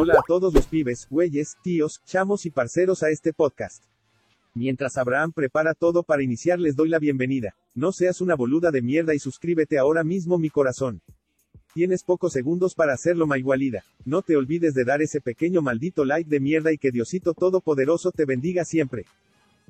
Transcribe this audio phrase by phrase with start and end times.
[0.00, 3.82] Hola a todos los pibes, güeyes, tíos, chamos y parceros a este podcast.
[4.54, 7.56] Mientras Abraham prepara todo para iniciar les doy la bienvenida.
[7.74, 11.02] No seas una boluda de mierda y suscríbete ahora mismo mi corazón.
[11.74, 13.82] Tienes pocos segundos para hacerlo igualida.
[14.04, 18.12] No te olvides de dar ese pequeño maldito like de mierda y que Diosito Todopoderoso
[18.12, 19.04] te bendiga siempre.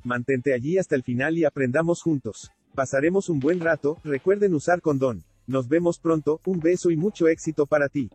[0.04, 2.50] Mantente allí hasta el final y aprendamos juntos.
[2.74, 5.24] Pasaremos un buen rato, recuerden usar condón.
[5.46, 8.10] Nos vemos pronto, un beso y mucho éxito para ti.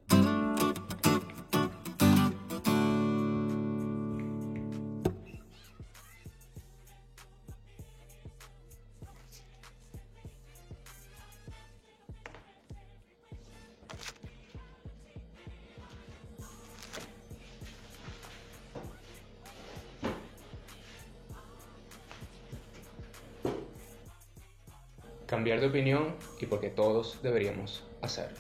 [25.44, 28.38] Cambiar de opinión y porque todos deberíamos hacerlo.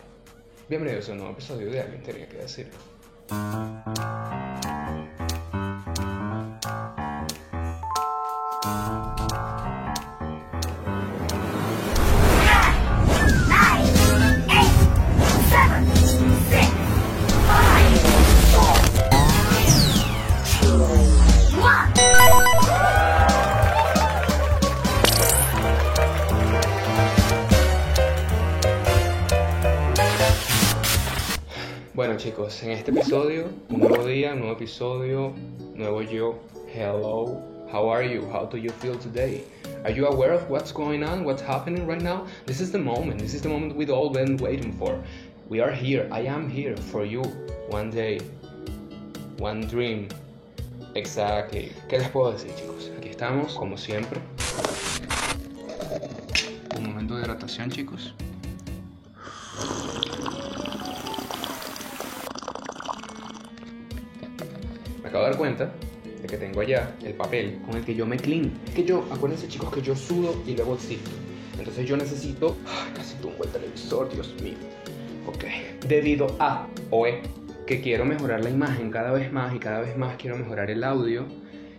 [0.69, 2.71] Bienvenidos a un nuevo episodio de Alguien Tenía que Decir.
[31.95, 35.31] Bueno chicos, en este episodio, un nuevo día, un nuevo episodio,
[35.75, 36.39] nuevo yo.
[36.73, 37.39] Hello,
[37.71, 38.27] how are you?
[38.31, 39.43] How do you feel today?
[39.83, 42.25] Are you aware of what's going on, what's happening right now?
[42.47, 44.97] This is the moment, this is the moment we've all been waiting for.
[45.49, 47.21] We are here, I am here for you.
[47.69, 48.19] One day,
[49.37, 50.07] one dream.
[50.95, 51.71] Exactly.
[51.89, 52.89] ¿Qué les puedo decir chicos?
[52.97, 54.19] Aquí estamos, como siempre.
[56.75, 58.15] Un momento de hidratación chicos.
[65.23, 65.71] De dar cuenta
[66.21, 68.51] de que tengo allá el papel con el que yo me clean.
[68.67, 71.09] Es que yo, acuérdense chicos que yo sudo y luego existo.
[71.57, 72.55] Entonces yo necesito...
[72.65, 74.55] Ay, casi tumbo el televisor, Dios mío.
[75.27, 75.45] Ok.
[75.87, 77.15] Debido a, o es,
[77.67, 80.83] que quiero mejorar la imagen cada vez más y cada vez más quiero mejorar el
[80.83, 81.25] audio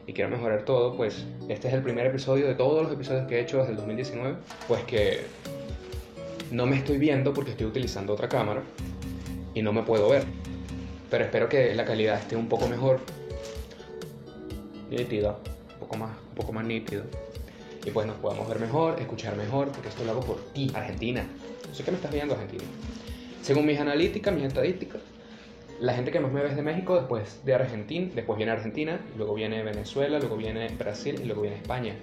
[0.07, 3.37] y quiero mejorar todo, pues este es el primer episodio de todos los episodios que
[3.37, 4.37] he hecho desde el 2019.
[4.69, 5.21] Pues que
[6.51, 8.63] no me estoy viendo porque estoy utilizando otra cámara
[9.55, 10.25] y no me puedo ver
[11.15, 12.99] pero espero que la calidad esté un poco mejor.
[14.95, 15.39] Nítida,
[15.75, 17.05] un poco más, un poco más nítido.
[17.85, 21.27] Y pues nos podamos ver mejor, escuchar mejor, porque esto lo hago por ti, Argentina.
[21.69, 22.65] No sé qué me estás viendo, Argentina.
[23.43, 25.03] Según mis analíticas, mis estadísticas,
[25.81, 29.01] la gente que más me ve es de México, después de Argentina, después viene Argentina,
[29.19, 31.95] luego viene Venezuela, luego viene Brasil y luego viene España.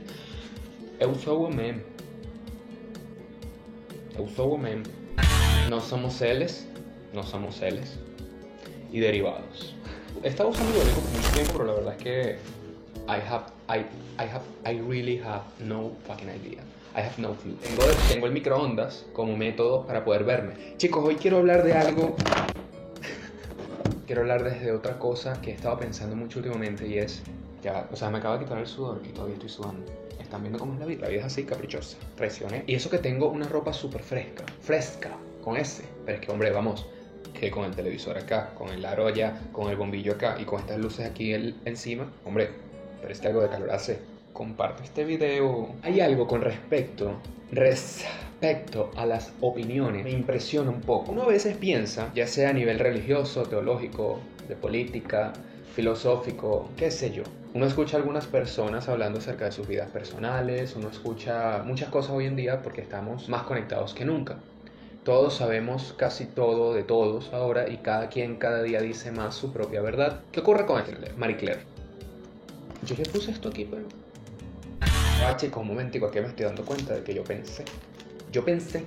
[0.99, 1.81] Eu sou mem.
[4.15, 4.83] Eu sou mem.
[5.67, 6.67] No somos celes,
[7.11, 7.59] no somos
[8.91, 9.73] y derivados.
[10.23, 12.37] He estado usando Duolingo por mucho tiempo, pero la verdad es que
[13.11, 13.83] I have, I,
[14.17, 16.61] I have, I really have no fucking idea.
[16.95, 17.57] I have no clue.
[17.61, 20.53] Tengo, tengo el microondas como método para poder verme.
[20.77, 22.15] Chicos, hoy quiero hablar de algo.
[24.07, 27.21] quiero hablar desde otra cosa que he estado pensando mucho últimamente y es.
[27.61, 29.91] Ya, o sea, me acaba de quitar el sudor y todavía estoy sudando.
[30.17, 31.01] Están viendo cómo es la vida.
[31.01, 31.97] La vida es así, caprichosa.
[32.15, 32.63] Traicioné.
[32.65, 34.45] Y eso que tengo una ropa súper fresca.
[34.61, 35.09] Fresca.
[35.43, 35.83] Con ese.
[36.05, 36.85] Pero es que, hombre, vamos
[37.33, 40.61] que con el televisor acá, con el aro allá, con el bombillo acá y con
[40.61, 41.33] estas luces aquí
[41.65, 42.70] encima, hombre,
[43.01, 43.99] pero este algo de calor hace.
[44.33, 45.75] Comparte este video.
[45.81, 47.15] Hay algo con respecto,
[47.51, 51.11] respecto a las opiniones, me impresiona un poco.
[51.11, 55.33] Uno a veces piensa, ya sea a nivel religioso, teológico, de política,
[55.75, 57.23] filosófico, qué sé yo.
[57.53, 62.11] Uno escucha a algunas personas hablando acerca de sus vidas personales, uno escucha muchas cosas
[62.11, 64.37] hoy en día porque estamos más conectados que nunca.
[65.03, 69.51] Todos sabemos casi todo de todos ahora y cada quien cada día dice más su
[69.51, 70.21] propia verdad.
[70.31, 70.81] ¿Qué ocurre con
[71.17, 71.70] Marie Claire?
[72.85, 73.83] Yo ya puse esto aquí, pero...
[75.23, 77.63] Ah, chico, un momentico, aquí me estoy dando cuenta de que yo pensé.
[78.31, 78.83] Yo pensé,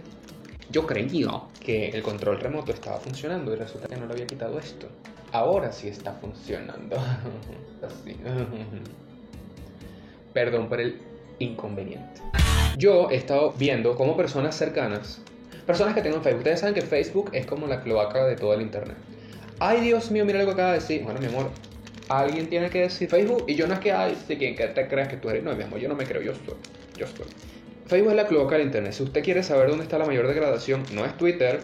[0.70, 4.58] yo creía que el control remoto estaba funcionando y resulta que no le había quitado
[4.58, 4.88] esto.
[5.32, 6.96] Ahora sí está funcionando.
[7.82, 8.16] Así.
[10.32, 11.00] Perdón por el
[11.38, 12.20] inconveniente.
[12.76, 15.20] Yo he estado viendo cómo personas cercanas
[15.66, 16.40] Personas que tengan Facebook.
[16.40, 18.96] Ustedes saben que Facebook es como la cloaca de todo el Internet.
[19.58, 21.02] Ay, Dios mío, mira lo que acaba de decir.
[21.04, 21.50] Bueno, mi amor,
[22.08, 23.44] alguien tiene que decir Facebook.
[23.46, 25.42] Y yo no es que, ay, si quien te creas que tú eres.
[25.42, 26.54] No, yo no me creo, yo estoy.
[26.96, 27.26] Yo estoy.
[27.86, 28.92] Facebook es la cloaca del Internet.
[28.92, 31.60] Si usted quiere saber dónde está la mayor degradación, no es Twitter,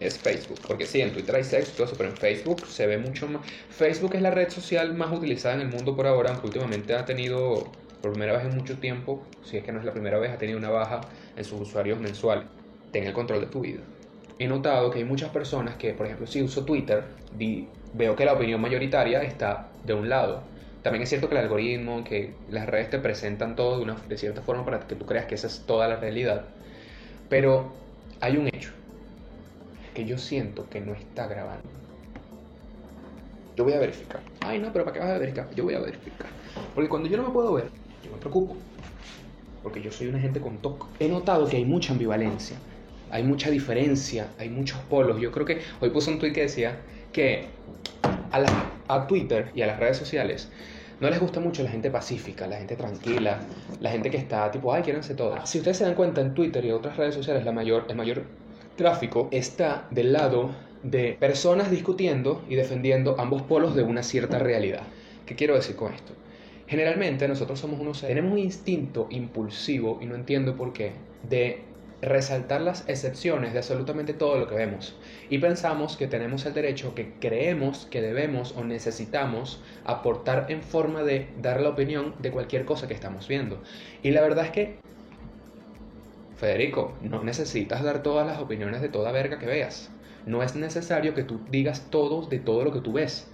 [0.00, 0.60] es Facebook.
[0.66, 3.46] Porque sí, en Twitter hay sexo, pero en Facebook se ve mucho más.
[3.70, 7.04] Facebook es la red social más utilizada en el mundo por ahora, aunque últimamente ha
[7.04, 10.30] tenido, por primera vez en mucho tiempo, si es que no es la primera vez,
[10.30, 11.00] ha tenido una baja
[11.36, 12.44] en sus usuarios mensuales
[12.92, 13.82] ten el control de tu vida.
[14.38, 17.04] He notado que hay muchas personas que, por ejemplo, si uso Twitter,
[17.96, 20.42] veo que la opinión mayoritaria está de un lado.
[20.82, 24.16] También es cierto que el algoritmo, que las redes te presentan todo de, una, de
[24.16, 26.44] cierta forma para que tú creas que esa es toda la realidad.
[27.28, 27.72] Pero
[28.20, 28.70] hay un hecho
[29.94, 31.68] que yo siento que no está grabando.
[33.56, 34.20] Yo voy a verificar.
[34.40, 35.48] Ay, no, pero ¿para qué vas a verificar?
[35.54, 36.28] Yo voy a verificar.
[36.74, 37.70] Porque cuando yo no me puedo ver,
[38.04, 38.56] yo me preocupo.
[39.62, 40.84] Porque yo soy una gente con toque.
[41.00, 42.58] He notado que hay mucha ambivalencia.
[43.10, 44.28] Hay mucha diferencia.
[44.38, 45.18] Hay muchos polos.
[45.20, 46.76] Yo creo que hoy puse un tweet que decía
[47.12, 47.46] que
[48.88, 50.50] a, Twitter y a las redes sociales
[51.00, 53.40] no les gusta mucho la gente pacífica, la gente tranquila,
[53.80, 55.48] la gente que está tipo, ay, quiéranse todas.
[55.48, 58.24] Si ustedes se dan cuenta en Twitter y otras redes sociales, la mayor, el mayor
[58.76, 60.50] tráfico está del lado
[60.82, 64.84] de personas discutiendo y defendiendo ambos polos de una cierta realidad.
[65.26, 66.12] ¿Qué quiero decir con esto?
[66.66, 70.92] Generalmente nosotros somos unos tenemos un instinto impulsivo y no entiendo por qué
[71.28, 71.60] de
[72.02, 74.94] resaltar las excepciones de absolutamente todo lo que vemos
[75.30, 81.02] y pensamos que tenemos el derecho que creemos que debemos o necesitamos aportar en forma
[81.02, 83.62] de dar la opinión de cualquier cosa que estamos viendo.
[84.02, 84.78] Y la verdad es que
[86.36, 89.90] Federico, no necesitas dar todas las opiniones de toda verga que veas.
[90.26, 93.26] No es necesario que tú digas todo de todo lo que tú ves.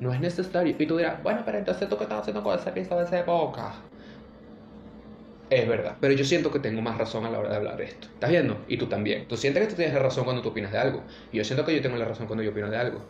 [0.00, 0.74] No es necesario.
[0.78, 3.20] Y tú dirás, bueno, pero entonces tú que estás haciendo con esa pista de esa
[3.20, 3.74] época.
[5.50, 7.84] Es verdad, pero yo siento que tengo más razón a la hora de hablar de
[7.84, 8.08] esto.
[8.12, 8.58] ¿Estás viendo?
[8.68, 9.26] Y tú también.
[9.28, 11.02] Tú sientes que tú tienes la razón cuando tú opinas de algo.
[11.32, 13.00] Y yo siento que yo tengo la razón cuando yo opino de algo.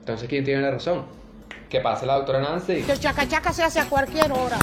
[0.00, 1.06] Entonces, ¿quién tiene la razón?
[1.70, 2.82] Que pase la doctora Nancy.
[2.82, 4.58] Que el chacachaca se hace a cualquier hora.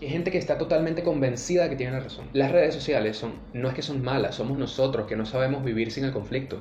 [0.00, 2.28] Hay gente que está totalmente convencida de que tiene la razón.
[2.32, 5.90] Las redes sociales son, no es que son malas, somos nosotros que no sabemos vivir
[5.90, 6.60] sin el conflicto.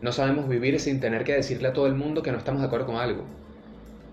[0.00, 2.66] No sabemos vivir sin tener que decirle a todo el mundo que no estamos de
[2.66, 3.24] acuerdo con algo.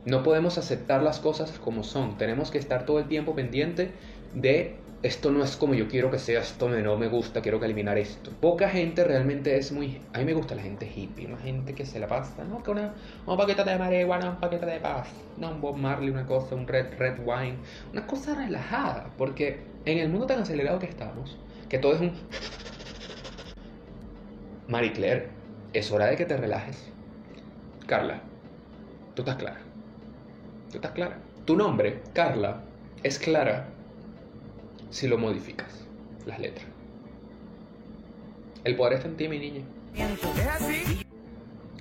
[0.05, 2.17] No podemos aceptar las cosas como son.
[2.17, 3.91] Tenemos que estar todo el tiempo pendiente
[4.33, 7.65] de esto no es como yo quiero que sea, esto no me gusta, quiero que
[7.65, 8.31] eliminar esto.
[8.39, 10.01] Poca gente realmente es muy...
[10.13, 12.63] A mí me gusta la gente hippie, una gente que se la pasa, ¿no?
[12.63, 12.93] Que una,
[13.25, 16.65] un paquete de marihuana, un paquete de paz, no un Bob Marley, una cosa, un
[16.65, 17.57] red, red wine,
[17.91, 22.13] una cosa relajada, porque en el mundo tan acelerado que estamos, que todo es un...
[24.69, 25.27] Marie Claire,
[25.73, 26.89] es hora de que te relajes.
[27.87, 28.21] Carla,
[29.15, 29.72] tú estás clara.
[30.73, 31.19] Tú estás clara.
[31.45, 32.63] Tu nombre, Carla,
[33.03, 33.67] es clara
[34.89, 35.85] si lo modificas,
[36.25, 36.65] las letras.
[38.63, 39.61] El poder está en ti, mi niña.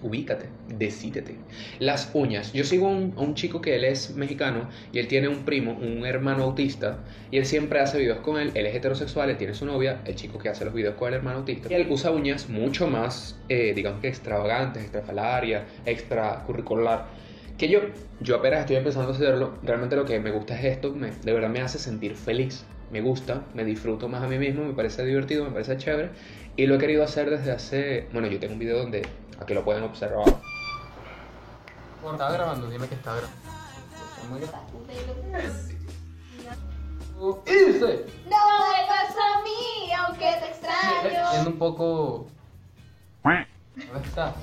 [0.02, 0.44] Ubícate,
[0.76, 1.36] decídete.
[1.78, 2.52] Las uñas.
[2.52, 5.72] Yo sigo a un, un, chico que él es mexicano y él tiene un primo,
[5.72, 6.98] un hermano autista,
[7.30, 8.50] y él siempre hace videos con él.
[8.54, 11.14] Él es heterosexual, él tiene su novia, el chico que hace los videos con el
[11.14, 11.70] hermano autista.
[11.70, 17.21] Y él usa uñas mucho más, eh, digamos que extravagantes, extrafalaria, extracurricular.
[17.58, 17.80] Que yo,
[18.20, 19.54] yo apenas estoy empezando a hacerlo.
[19.62, 23.00] Realmente lo que me gusta es esto, me, de verdad me hace sentir feliz me
[23.00, 26.10] gusta, me disfruto más a mí mismo, me parece divertido, me parece chévere
[26.56, 29.08] y lo he querido hacer desde hace, bueno, yo tengo un video donde
[29.40, 30.26] aquí lo pueden observar.
[32.02, 33.42] Bueno, estaba grabando, dime que está grabando.
[37.46, 38.06] ¡Irse!
[38.28, 41.30] No vuelvas a mí, aunque te extraño.
[41.30, 42.26] Siendo un poco...
[43.22, 44.34] ¿Dónde está?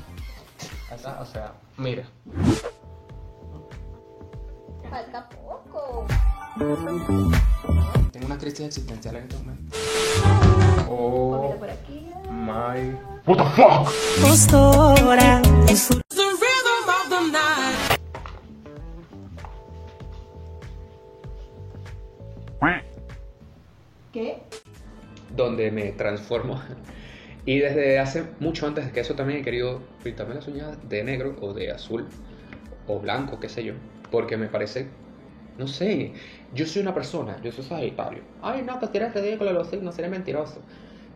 [0.90, 2.04] Acá, o sea, mira.
[4.90, 6.06] Falta poco.
[8.12, 9.78] Tengo una crisis existencial en este momento.
[10.90, 12.08] Oh por aquí.
[12.30, 12.96] my.
[13.26, 13.88] What the fuck?
[14.22, 15.42] Postura.
[24.12, 24.42] ¿Qué?
[25.36, 26.60] Donde me transformo.
[27.46, 31.04] Y desde hace mucho antes de que eso también he querido pintarme las uñas de
[31.04, 32.08] negro o de azul
[32.90, 33.76] o blanco, qué sé yo.
[34.10, 35.00] Porque me parece,
[35.58, 36.14] no sé,
[36.52, 38.24] yo soy una persona, yo soy sagitario.
[38.40, 40.66] Ay, no, que si eres ridículo los signos, eres mentiroso.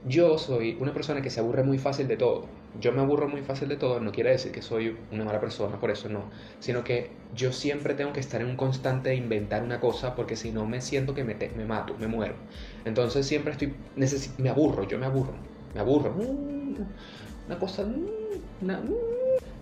[0.01, 2.61] Yo soy una persona que se aburre muy fácil de todo.
[2.73, 5.79] Yo me aburro muy fácil de todo, no quiere decir que soy una mala persona,
[5.79, 6.31] por eso no.
[6.59, 10.51] Sino que yo siempre tengo que estar en un constante inventar una cosa porque si
[10.51, 12.45] no me siento que me, me mato, me muero.
[12.83, 13.87] Entonces siempre estoy,
[14.37, 16.13] me aburro, yo me aburro, me aburro.
[16.15, 16.93] Mm,
[17.47, 18.05] Una cosa, mm,
[18.61, 18.93] una, mm.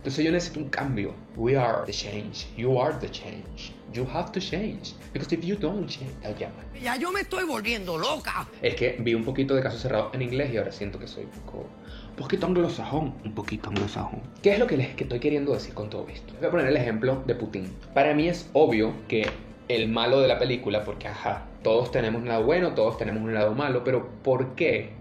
[0.01, 1.13] Entonces yo necesito un cambio.
[1.35, 2.47] We are the change.
[2.57, 3.71] You are the change.
[3.93, 4.95] You have to change.
[5.13, 6.11] Because if you don't change...
[6.39, 6.81] Ya, pues.
[6.81, 8.47] Ya yo me estoy volviendo loca.
[8.63, 11.25] Es que vi un poquito de caso cerrado en inglés y ahora siento que soy
[11.25, 11.67] un poco,
[12.09, 13.13] un poquito anglosajón.
[13.23, 14.21] Un poquito anglosajón.
[14.41, 16.33] ¿Qué es lo que les que estoy queriendo decir con todo esto?
[16.39, 17.71] Voy a poner el ejemplo de Putin.
[17.93, 19.29] Para mí es obvio que
[19.67, 23.35] el malo de la película, porque ajá, todos tenemos un lado bueno, todos tenemos un
[23.35, 24.99] lado malo, pero ¿por qué?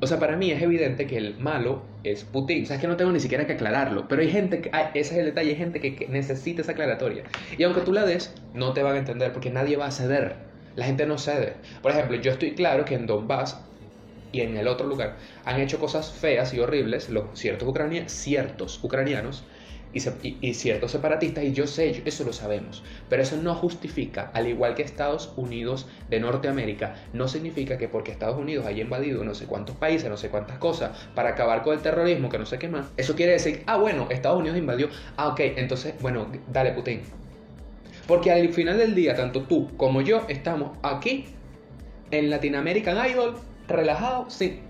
[0.00, 2.64] O sea, para mí es evidente que el malo es Putin.
[2.64, 4.08] O sea, es que no tengo ni siquiera que aclararlo.
[4.08, 7.24] Pero hay gente que, ah, ese es el detalle, hay gente que, necesita esa aclaratoria.
[7.56, 10.36] Y aunque tú la des, no te van a entender porque nadie va a ceder.
[10.76, 11.54] La gente no cede.
[11.82, 13.60] Por ejemplo, yo estoy claro que en Donbass
[14.32, 17.68] y en el otro lugar han hecho cosas feas y horribles, los ciertos
[18.82, 19.44] ucranianos
[19.94, 24.74] y, ciertos separatistas, y yo sé, eso lo sabemos, pero eso no justifica, al igual
[24.74, 29.46] que Estados Unidos de Norteamérica, no significa que porque Estados Unidos haya invadido no sé
[29.46, 32.68] cuántos países, no sé cuántas cosas, para acabar con el terrorismo, que no sé qué
[32.68, 37.02] más, eso quiere decir, ah, bueno, Estados Unidos invadió, ah, ok, entonces, bueno, dale, Putin.
[38.06, 41.26] Porque al final del día, tanto tú como yo estamos aquí
[42.10, 43.36] en Latinoamerican Idol,
[43.66, 44.60] relajados, sí,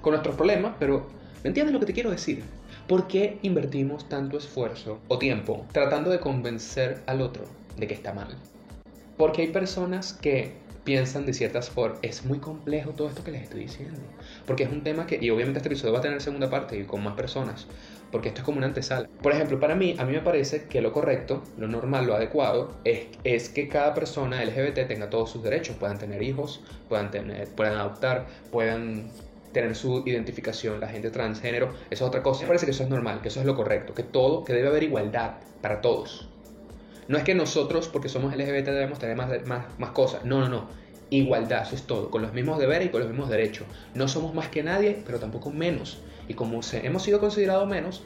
[0.00, 1.06] con nuestros problemas, pero
[1.42, 2.42] ¿me entiendes lo que te quiero decir?
[2.88, 7.44] ¿Por qué invertimos tanto esfuerzo o tiempo tratando de convencer al otro
[7.76, 8.28] de que está mal?
[9.18, 10.54] Porque hay personas que
[10.84, 11.98] piensan de ciertas formas.
[12.00, 14.00] Es muy complejo todo esto que les estoy diciendo.
[14.46, 16.84] Porque es un tema que, y obviamente este episodio va a tener segunda parte y
[16.84, 17.66] con más personas.
[18.10, 19.06] Porque esto es como una antesala.
[19.20, 22.72] Por ejemplo, para mí, a mí me parece que lo correcto, lo normal, lo adecuado,
[22.84, 25.76] es, es que cada persona LGBT tenga todos sus derechos.
[25.76, 29.10] Puedan tener hijos, puedan, tener, puedan adoptar, puedan
[29.52, 32.42] tener su identificación, la gente transgénero, eso es otra cosa.
[32.42, 34.68] Me parece que eso es normal, que eso es lo correcto, que todo, que debe
[34.68, 36.28] haber igualdad para todos.
[37.08, 39.30] No es que nosotros, porque somos LGBT, debemos tener más,
[39.78, 40.24] más, cosas.
[40.24, 40.68] No, no, no.
[41.08, 42.10] Igualdad, eso es todo.
[42.10, 43.66] Con los mismos deberes y con los mismos derechos.
[43.94, 46.00] No somos más que nadie, pero tampoco menos.
[46.28, 48.02] Y como hemos sido considerados menos,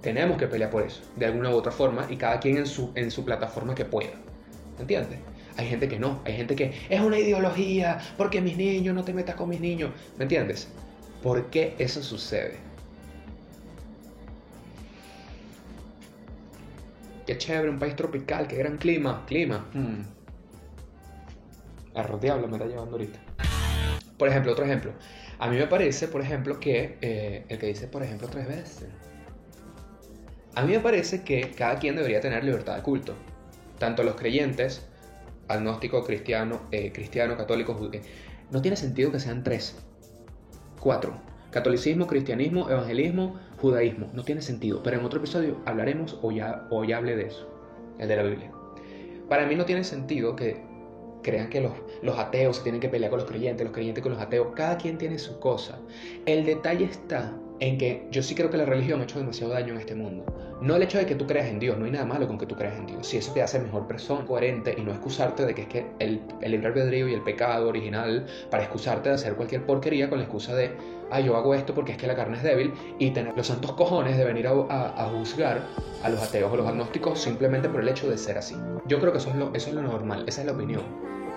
[0.00, 2.90] tenemos que pelear por eso, de alguna u otra forma, y cada quien en su,
[2.94, 4.12] en su plataforma que pueda.
[4.78, 5.18] ¿Entiendes?
[5.56, 9.14] Hay gente que no, hay gente que es una ideología, porque mis niños, no te
[9.14, 9.90] metas con mis niños.
[10.18, 10.68] ¿Me entiendes?
[11.22, 12.56] ¿Por qué eso sucede?
[17.26, 19.24] Qué chévere, un país tropical, qué gran clima.
[19.26, 19.66] Clima.
[19.72, 20.02] Hmm.
[22.20, 23.18] Diablo me está llevando ahorita.
[24.18, 24.92] Por ejemplo, otro ejemplo.
[25.38, 28.86] A mí me parece, por ejemplo, que eh, el que dice, por ejemplo, tres veces.
[30.54, 33.14] A mí me parece que cada quien debería tener libertad de culto.
[33.78, 34.86] Tanto los creyentes,
[35.48, 38.00] agnóstico, cristiano, eh, cristiano, católico, judío.
[38.50, 39.76] No tiene sentido que sean tres.
[40.80, 41.20] Cuatro.
[41.50, 44.08] Catolicismo, cristianismo, evangelismo, judaísmo.
[44.12, 44.82] No tiene sentido.
[44.82, 47.48] Pero en otro episodio hablaremos o ya, o ya hablé de eso.
[47.98, 48.50] El de la Biblia.
[49.28, 50.62] Para mí no tiene sentido que
[51.22, 51.72] crean que los,
[52.02, 54.48] los ateos se tienen que pelear con los creyentes, los creyentes con los ateos.
[54.54, 55.78] Cada quien tiene su cosa.
[56.26, 59.72] El detalle está en que yo sí creo que la religión ha hecho demasiado daño
[59.74, 60.24] en este mundo.
[60.60, 62.46] No el hecho de que tú creas en Dios, no hay nada malo con que
[62.46, 63.06] tú creas en Dios.
[63.06, 66.20] Si eso te hace mejor persona, coherente y no excusarte de que es que el,
[66.40, 70.24] el libre albedrío y el pecado original para excusarte de hacer cualquier porquería con la
[70.24, 70.70] excusa de,
[71.10, 73.72] ah, yo hago esto porque es que la carne es débil y tener los santos
[73.72, 75.60] cojones de venir a, a- a juzgar
[76.02, 78.54] a los ateos o los agnósticos simplemente por el hecho de ser así.
[78.86, 80.82] Yo creo que eso es lo, eso es lo normal, esa es la opinión.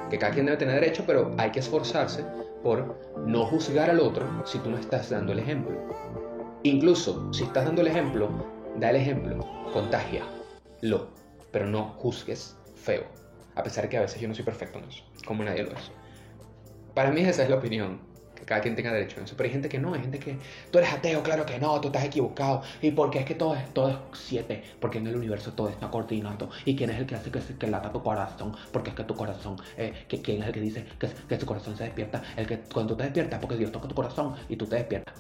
[0.10, 2.24] Que cada quien debe tener derecho, pero hay que esforzarse
[2.64, 5.78] por no juzgar al otro si tú no estás dando el ejemplo.
[6.64, 8.30] Incluso si estás dando el ejemplo,
[8.78, 11.10] da el ejemplo, contagia-lo,
[11.52, 13.04] pero no juzgues feo.
[13.56, 15.92] A pesar que a veces yo no soy perfecto en eso, como nadie lo es.
[16.94, 18.00] Para mí esa es la opinión,
[18.50, 19.36] cada quien tenga derecho a eso.
[19.38, 20.36] Pero hay gente que no, hay gente que
[20.72, 22.64] tú eres ateo, claro que no, tú estás equivocado.
[22.82, 25.92] Y porque es que todo es, todo es siete, porque en el universo todo está
[25.92, 26.50] coordinado.
[26.66, 28.56] ¿Y quién es el que hace que, que lata tu corazón?
[28.72, 31.46] Porque es que tu corazón, eh, que, ¿quién es el que dice que, que tu
[31.46, 32.24] corazón se despierta?
[32.36, 35.14] El que cuando tú te despiertas, porque Dios toca tu corazón y tú te despiertas.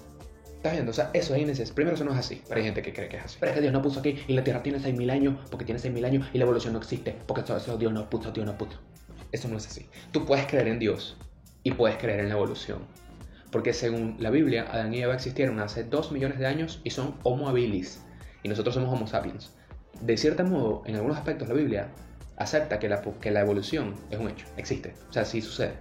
[0.56, 0.90] ¿Estás viendo?
[0.90, 1.76] O sea, eso es innecesario.
[1.76, 2.42] Primero, eso no es así.
[2.48, 3.38] Pero hay gente que cree que es así.
[3.40, 5.80] Pero es que Dios no puso aquí y la Tierra tiene 6.000 años porque tiene
[5.80, 8.58] 6.000 años y la evolución no existe porque eso, eso Dios no puso, Dios no
[8.58, 8.80] puso.
[9.32, 9.88] Eso no es así.
[10.12, 11.16] Tú puedes creer en Dios
[11.64, 12.80] y puedes creer en la evolución.
[13.52, 17.16] Porque según la Biblia, Adán y Eva existieron hace 2 millones de años y son
[17.24, 18.04] Homo habilis.
[18.44, 19.54] Y nosotros somos Homo sapiens.
[20.02, 21.90] De cierto modo, en algunos aspectos la Biblia
[22.38, 24.94] acepta que la, evolución es un hecho, existe.
[25.10, 25.74] O sea, sí sucede.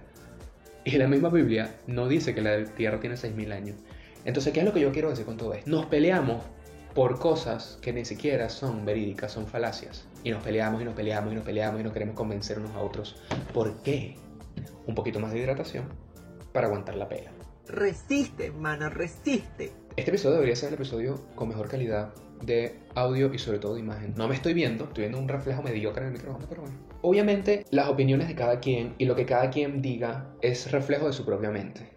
[0.83, 3.77] Y la misma Biblia no dice que la Tierra tiene 6.000 años.
[4.25, 5.69] Entonces, ¿qué es lo que yo quiero decir con todo esto?
[5.69, 6.43] Nos peleamos
[6.93, 10.05] por cosas que ni siquiera son verídicas, son falacias.
[10.23, 12.79] Y nos peleamos y nos peleamos y nos peleamos y nos queremos convencer unos a
[12.79, 13.21] otros.
[13.53, 14.17] ¿Por qué?
[14.85, 15.85] Un poquito más de hidratación
[16.51, 17.31] para aguantar la pela.
[17.69, 19.71] Resiste, hermano, resiste.
[19.95, 22.11] Este episodio debería ser el episodio con mejor calidad
[22.41, 24.15] de audio y sobre todo de imagen.
[24.17, 26.75] No me estoy viendo, estoy viendo un reflejo mediocre en el micrófono, pero bueno.
[27.03, 31.13] Obviamente las opiniones de cada quien y lo que cada quien diga es reflejo de
[31.13, 31.87] su propia mente.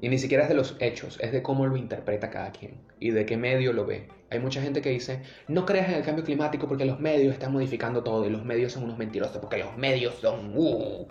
[0.00, 3.12] Y ni siquiera es de los hechos, es de cómo lo interpreta cada quien y
[3.12, 4.08] de qué medio lo ve.
[4.30, 7.52] Hay mucha gente que dice, no creas en el cambio climático porque los medios están
[7.52, 10.52] modificando todo y los medios son unos mentirosos porque los medios son...
[10.56, 11.06] uh".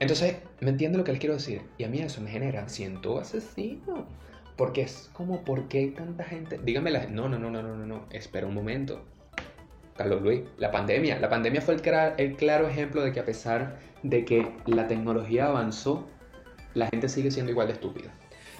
[0.00, 1.62] Entonces, ¿me entiende lo que les quiero decir?
[1.76, 4.06] Y a mí eso me genera, siento asesino.
[4.56, 6.58] Porque es como, ¿por qué hay tanta gente?
[6.62, 8.06] Dígame la No, no, no, no, no, no, no.
[8.10, 9.04] Espera un momento.
[9.96, 11.18] Carlos Luis, la pandemia.
[11.20, 11.82] La pandemia fue el,
[12.18, 16.08] el claro ejemplo de que a pesar de que la tecnología avanzó,
[16.74, 18.10] la gente sigue siendo igual de estúpida.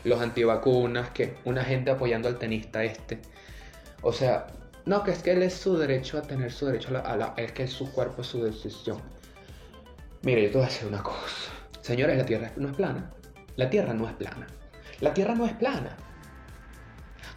[0.04, 3.18] Los antivacunas, que una gente apoyando al tenista este.
[4.02, 4.46] O sea,
[4.86, 7.00] no, que es que él es su derecho a tener su derecho a la...
[7.00, 8.98] a la- es que su cuerpo es su decisión.
[10.22, 11.52] Mire, yo te voy a decir una cosa.
[11.80, 13.10] Señores, la Tierra no es plana.
[13.56, 14.46] La Tierra no es plana.
[15.00, 15.96] La Tierra no es plana.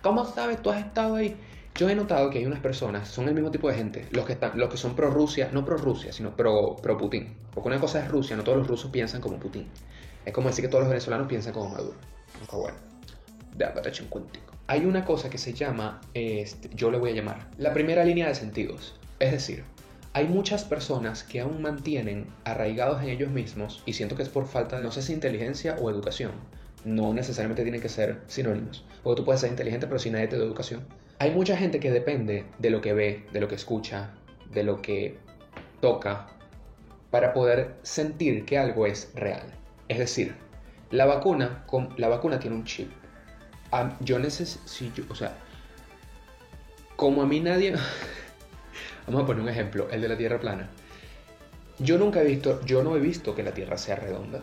[0.02, 0.62] ¿Cómo sabes?
[0.62, 1.38] Tú has estado ahí.
[1.76, 4.34] Yo he notado que hay unas personas, son el mismo tipo de gente, los que,
[4.34, 7.34] están, los que son pro Rusia, no pro Rusia, sino pro, pro Putin.
[7.54, 9.68] Porque una cosa es Rusia, no todos los rusos piensan como Putin.
[10.26, 11.98] Es como decir que todos los venezolanos piensan como Maduro.
[12.40, 12.78] Aunque bueno,
[13.86, 14.54] echar un cuentico.
[14.68, 18.28] Hay una cosa que se llama, este, yo le voy a llamar, la primera línea
[18.28, 18.96] de sentidos.
[19.20, 19.64] Es decir,
[20.14, 24.46] hay muchas personas que aún mantienen arraigados en ellos mismos, y siento que es por
[24.46, 26.32] falta de, no sé si inteligencia o educación.
[26.84, 28.84] No necesariamente tienen que ser sinónimos.
[29.04, 30.82] Porque tú puedes ser inteligente, pero si nadie te da educación.
[31.20, 34.12] Hay mucha gente que depende de lo que ve, de lo que escucha,
[34.52, 35.18] de lo que
[35.80, 36.28] toca,
[37.12, 39.44] para poder sentir que algo es real.
[39.88, 40.34] Es decir,
[40.90, 42.92] la vacuna, con- la vacuna tiene un chip.
[44.02, 45.36] Yo necesito, o sea,
[46.98, 47.76] como a mí nadie...
[49.08, 50.70] Vamos a poner un ejemplo, el de la Tierra plana.
[51.80, 54.42] Yo nunca he visto, yo no he visto que la Tierra sea redonda.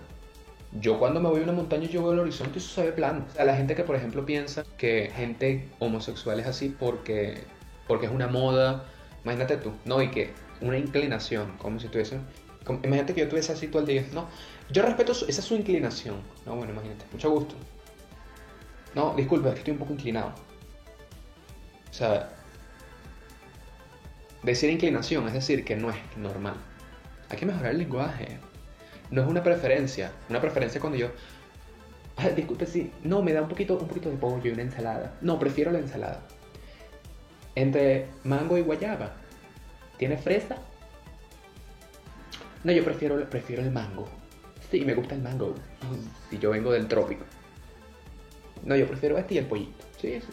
[0.72, 2.92] Yo cuando me voy a una montaña yo veo el horizonte y eso se ve
[2.92, 3.24] plano.
[3.34, 7.44] Sea, la gente que por ejemplo piensa que gente homosexual es así porque,
[7.86, 8.84] porque es una moda,
[9.24, 10.02] imagínate tú, ¿no?
[10.02, 12.22] Y que una inclinación, como si tuviesen...
[12.64, 14.26] como- imagínate que yo tuviese así todo el día, no,
[14.70, 16.16] yo respeto, su- esa es su inclinación.
[16.44, 17.54] No, bueno, imagínate, mucho gusto.
[18.94, 20.32] No, disculpa, es que estoy un poco inclinado.
[21.90, 22.30] O sea,
[24.42, 26.54] decir inclinación es decir que no es normal.
[27.30, 28.38] Hay que mejorar el lenguaje.
[29.10, 30.12] No es una preferencia.
[30.28, 31.08] Una preferencia cuando yo.
[32.16, 32.92] "Ah, disculpe, sí.
[33.02, 35.14] No, me da un poquito, un poquito de pollo y una ensalada.
[35.20, 36.20] No, prefiero la ensalada.
[37.54, 39.12] Entre mango y guayaba.
[39.98, 40.56] ¿Tiene fresa?
[42.64, 44.08] No, yo prefiero, prefiero el mango.
[44.70, 45.54] Sí, me gusta el mango.
[46.30, 47.24] Si yo vengo del trópico.
[48.64, 49.84] No, yo prefiero este y el pollito.
[50.00, 50.14] Sí.
[50.14, 50.28] Eso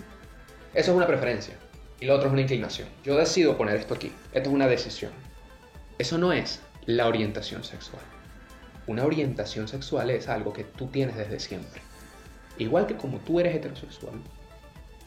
[0.73, 1.55] es una preferencia.
[1.99, 2.87] Y lo otro es una inclinación.
[3.03, 4.11] Yo decido poner esto aquí.
[4.33, 5.11] Esto es una decisión.
[5.97, 8.03] Eso no es la orientación sexual.
[8.87, 11.81] Una orientación sexual es algo que tú tienes desde siempre.
[12.57, 14.15] Igual que como tú eres heterosexual.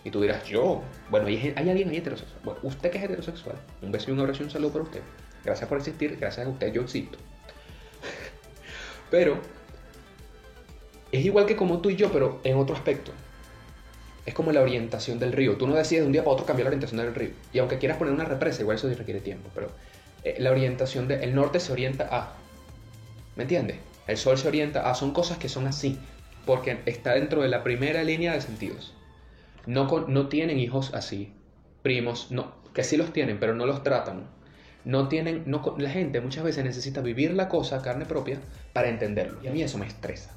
[0.04, 2.40] Y tú dirás, yo, bueno, hay, alguien ahí heterosexual.
[2.42, 5.02] Bueno, usted que es heterosexual, un beso y un abrazo y un saludo para usted.
[5.45, 7.18] Gracias por existir, gracias a usted yo existo.
[9.11, 9.40] Pero
[11.12, 13.12] es igual que como tú y yo, pero en otro aspecto.
[14.28, 15.56] Es como la orientación del río.
[15.56, 17.30] Tú no decides de un día para otro cambiar la orientación del río.
[17.50, 19.48] Y aunque quieras poner una represa, igual eso requiere tiempo.
[19.54, 19.70] Pero
[20.22, 22.34] eh, la orientación del norte se orienta a.
[23.36, 23.78] ¿Me entiendes?
[24.06, 24.94] El sol se orienta a.
[24.94, 25.98] Son cosas que son así.
[26.44, 28.92] Porque está dentro de la primera línea de sentidos.
[29.64, 31.32] No, no tienen hijos así.
[31.82, 32.52] Primos, no.
[32.74, 34.26] Que sí los tienen, pero no los tratan.
[34.84, 35.44] No tienen.
[35.78, 38.40] La gente muchas veces necesita vivir la cosa, carne propia,
[38.74, 39.42] para entenderlo.
[39.42, 40.32] Y a mí eso me estresa.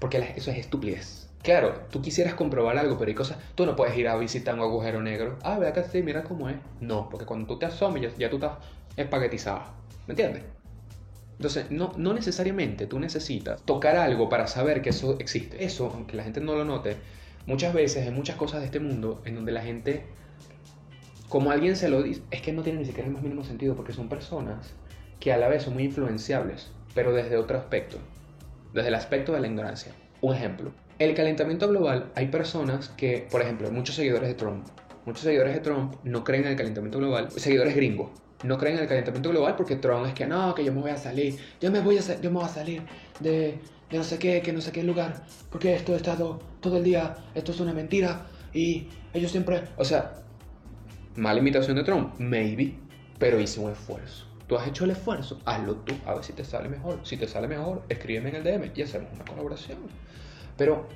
[0.00, 1.23] Porque la- eso es estupidez.
[1.44, 3.36] Claro, tú quisieras comprobar algo, pero hay cosas.
[3.54, 5.38] Tú no puedes ir a visitar un agujero negro.
[5.42, 6.56] Ah, vea que sí, mira cómo es.
[6.80, 8.52] No, porque cuando tú te asomes ya, ya tú estás
[8.96, 9.60] espaguetizado.
[10.06, 10.42] ¿Me entiendes?
[11.36, 15.62] Entonces, no, no necesariamente tú necesitas tocar algo para saber que eso existe.
[15.62, 16.96] Eso, aunque la gente no lo note,
[17.46, 20.06] muchas veces hay muchas cosas de este mundo en donde la gente,
[21.28, 23.76] como alguien se lo dice, es que no tiene ni siquiera el más mínimo sentido
[23.76, 24.72] porque son personas
[25.20, 27.98] que a la vez son muy influenciables, pero desde otro aspecto,
[28.72, 29.92] desde el aspecto de la ignorancia.
[30.22, 34.66] Un ejemplo, el calentamiento global, hay personas que, por ejemplo, muchos seguidores de Trump,
[35.04, 38.10] muchos seguidores de Trump no creen en el calentamiento global, seguidores gringos,
[38.42, 40.90] no creen en el calentamiento global porque Trump es que no, que yo me voy
[40.90, 42.82] a salir, yo me voy a, yo me voy a salir
[43.20, 43.58] de,
[43.90, 46.84] de no sé qué, que no sé qué lugar, porque esto he estado todo el
[46.84, 50.24] día, esto es una mentira y ellos siempre, o sea,
[51.16, 52.74] mala imitación de Trump, maybe,
[53.18, 54.26] pero hice un esfuerzo.
[54.46, 57.00] Tú has hecho el esfuerzo, hazlo tú, a ver si te sale mejor.
[57.02, 59.78] Si te sale mejor, escríbeme en el DM y hacemos una colaboración.
[60.56, 60.86] Pero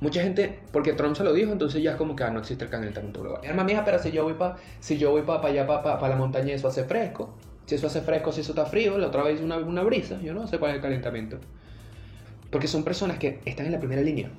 [0.00, 2.64] mucha gente, porque Trump se lo dijo, entonces ya es como que ah, no existe
[2.64, 3.40] el calentamiento global.
[3.42, 6.16] Mi hermana mía, pero si yo voy para si yo voy para allá, para la
[6.16, 7.34] montaña, eso hace fresco.
[7.66, 10.32] Si eso hace fresco, si eso está frío, la otra vez una, una brisa, yo
[10.34, 11.38] no sé cuál es el calentamiento.
[12.50, 14.30] Porque son personas que están en la primera línea.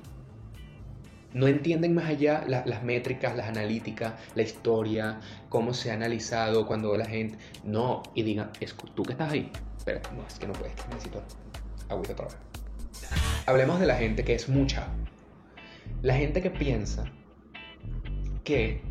[1.34, 6.66] No entienden más allá la- las métricas, las analíticas, la historia, cómo se ha analizado
[6.66, 7.36] cuando la gente...
[7.64, 9.52] No, y digan, es tú que estás ahí.
[9.84, 11.22] Pero no, es que no puedes, necesito
[11.90, 13.27] agüita otra vez.
[13.48, 14.88] Hablemos de la gente que es mucha.
[16.02, 17.06] La gente que piensa
[18.44, 18.82] que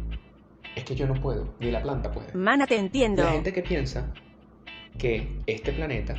[0.76, 2.34] es que yo no puedo, ni la planta puede.
[2.34, 3.24] Mana, te entiendo.
[3.24, 4.12] La gente que piensa
[4.98, 6.15] que este planeta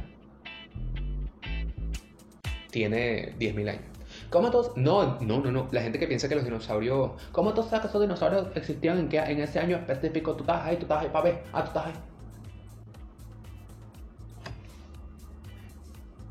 [2.71, 3.83] tiene 10.000 años.
[4.31, 4.77] ¿Cómo todos?
[4.77, 5.69] No, no, no, no.
[5.73, 7.21] La gente que piensa que los dinosaurios.
[7.33, 10.37] ¿Cómo tú sabes que esos dinosaurios existían en, qué, en ese año específico?
[10.37, 11.43] Tú estás ahí, tú estás ahí, para ver.
[11.53, 11.95] Ah, tú estás ahí.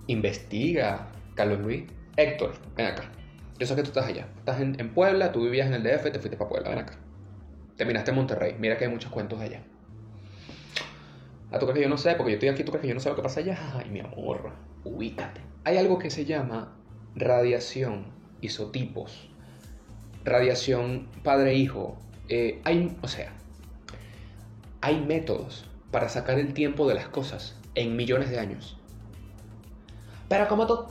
[0.07, 1.96] Investiga, Carlos Luis.
[2.17, 3.03] Héctor, ven acá.
[3.59, 4.27] Yo sé que tú estás allá.
[4.37, 6.97] Estás en, en Puebla, tú vivías en el DF, te fuiste para Puebla, ven acá.
[7.75, 8.55] Terminaste en Monterrey.
[8.59, 9.61] Mira que hay muchos cuentos allá.
[11.51, 12.93] Ah, tú crees que yo no sé, porque yo estoy aquí, tú crees que yo
[12.93, 13.57] no sé lo que pasa allá.
[13.75, 14.51] Ay, mi amor,
[14.83, 15.41] ubícate.
[15.63, 16.73] Hay algo que se llama
[17.15, 18.07] radiación
[18.41, 19.29] isotipos,
[20.25, 21.97] radiación padre-hijo.
[22.29, 23.31] eh, hay, o sea,
[24.81, 28.77] hay métodos para sacar el tiempo de las cosas en millones de años.
[30.27, 30.85] Pero como tú...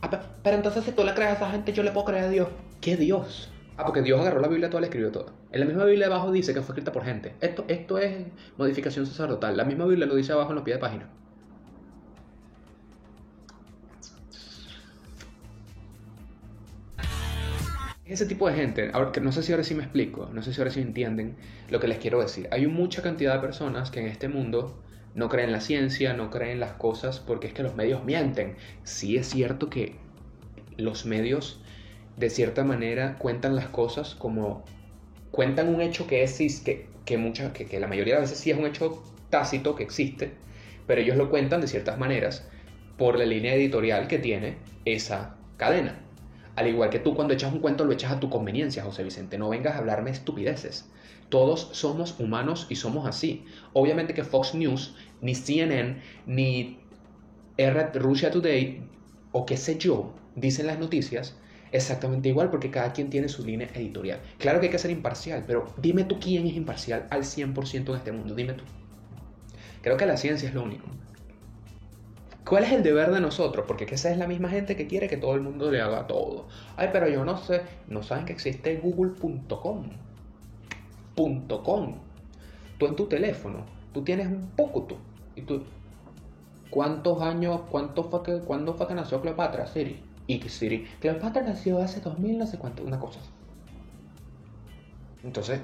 [0.00, 2.06] Pero, ah, pe- pero entonces si tú le crees a esa gente, yo le puedo
[2.06, 2.48] creer a Dios.
[2.80, 3.50] ¿Qué Dios?
[3.76, 5.32] Ah, porque Dios agarró la Biblia toda, la escribió toda.
[5.52, 7.34] En la misma Biblia abajo dice que fue escrita por gente.
[7.40, 9.56] Esto, esto es modificación sacerdotal.
[9.56, 11.08] La misma Biblia lo dice abajo en los pies de página.
[18.04, 20.52] Ese tipo de gente, ahora que no sé si ahora sí me explico, no sé
[20.52, 21.36] si ahora sí entienden
[21.70, 22.48] lo que les quiero decir.
[22.50, 24.82] Hay mucha cantidad de personas que en este mundo
[25.14, 28.04] no creen en la ciencia, no creen en las cosas porque es que los medios
[28.04, 28.56] mienten.
[28.84, 29.96] Sí es cierto que
[30.76, 31.60] los medios
[32.16, 34.64] de cierta manera cuentan las cosas como
[35.30, 38.50] cuentan un hecho que es que, que, muchas, que, que la mayoría de veces sí
[38.50, 40.32] es un hecho tácito que existe,
[40.86, 42.46] pero ellos lo cuentan de ciertas maneras
[42.98, 45.98] por la línea editorial que tiene esa cadena.
[46.56, 49.38] Al igual que tú cuando echas un cuento lo echas a tu conveniencia, José Vicente.
[49.38, 50.90] No vengas a hablarme estupideces.
[51.30, 53.44] Todos somos humanos y somos así.
[53.72, 56.78] Obviamente que Fox News, ni CNN, ni
[57.94, 58.82] Russia Today,
[59.32, 61.36] o qué sé yo, dicen las noticias
[61.72, 64.20] exactamente igual porque cada quien tiene su línea editorial.
[64.38, 67.94] Claro que hay que ser imparcial, pero dime tú quién es imparcial al 100% en
[67.94, 68.34] este mundo.
[68.34, 68.64] Dime tú.
[69.82, 70.86] Creo que la ciencia es lo único.
[72.44, 73.64] ¿Cuál es el deber de nosotros?
[73.68, 76.06] Porque que esa es la misma gente que quiere que todo el mundo le haga
[76.06, 76.48] todo.
[76.76, 77.62] Ay, pero yo no sé.
[77.86, 79.90] No saben que existe google.com.
[81.14, 81.94] Punto .com.
[82.78, 84.96] Tú en tu teléfono, tú tienes un poco tú.
[85.36, 85.62] Y tú,
[86.70, 90.02] ¿cuántos años, cuánto fue que, cuándo fue que nació Cleopatra, Siri?
[90.26, 93.20] Y Siri, Cleopatra nació hace 2000, no sé cuánto, una cosa.
[95.22, 95.60] Entonces,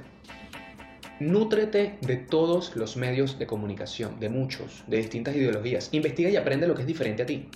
[1.19, 5.89] Nútrete de todos los medios de comunicación, de muchos, de distintas ideologías.
[5.93, 7.49] Investiga y aprende lo que es diferente a ti.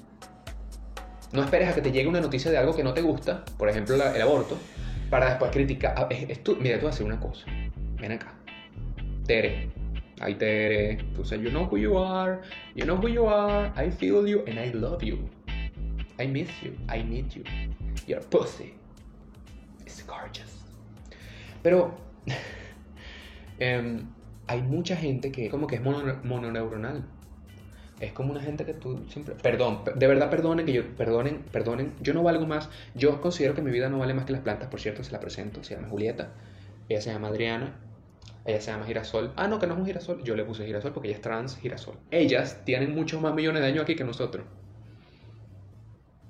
[1.33, 3.69] No esperes a que te llegue una noticia de algo que no te gusta, por
[3.69, 4.57] ejemplo el aborto,
[5.11, 5.95] para después criticar.
[5.99, 6.09] Ah,
[6.59, 7.45] Mira, tú vas a hacer una cosa.
[8.01, 8.33] Ven acá.
[9.27, 9.71] Tere.
[10.21, 10.99] Ay, Tere.
[11.15, 12.41] Tú sabes, you know who you are.
[12.75, 13.73] You know who you are.
[13.77, 15.19] I feel you and I love you.
[16.19, 16.73] I miss you.
[16.89, 17.43] I need you.
[18.07, 18.75] Your pussy
[19.87, 20.65] is gorgeous.
[21.63, 21.95] Pero
[23.59, 24.07] em,
[24.47, 27.05] hay mucha gente que como que es mono- mononeuronal.
[28.01, 29.35] Es como una gente que tú siempre...
[29.35, 30.97] Perdón, de verdad perdonen que yo...
[30.97, 31.93] Perdonen, perdonen.
[32.01, 32.71] Yo no valgo más.
[32.95, 34.69] Yo considero que mi vida no vale más que las plantas.
[34.71, 35.63] Por cierto, se la presento.
[35.63, 36.33] Se llama Julieta.
[36.89, 37.75] Ella se llama Adriana.
[38.45, 39.33] Ella se llama Girasol.
[39.37, 40.23] Ah, no, que no es un girasol.
[40.25, 41.97] Yo le puse girasol porque ella es trans girasol.
[42.11, 44.47] Ellas tienen muchos más millones de años aquí que nosotros.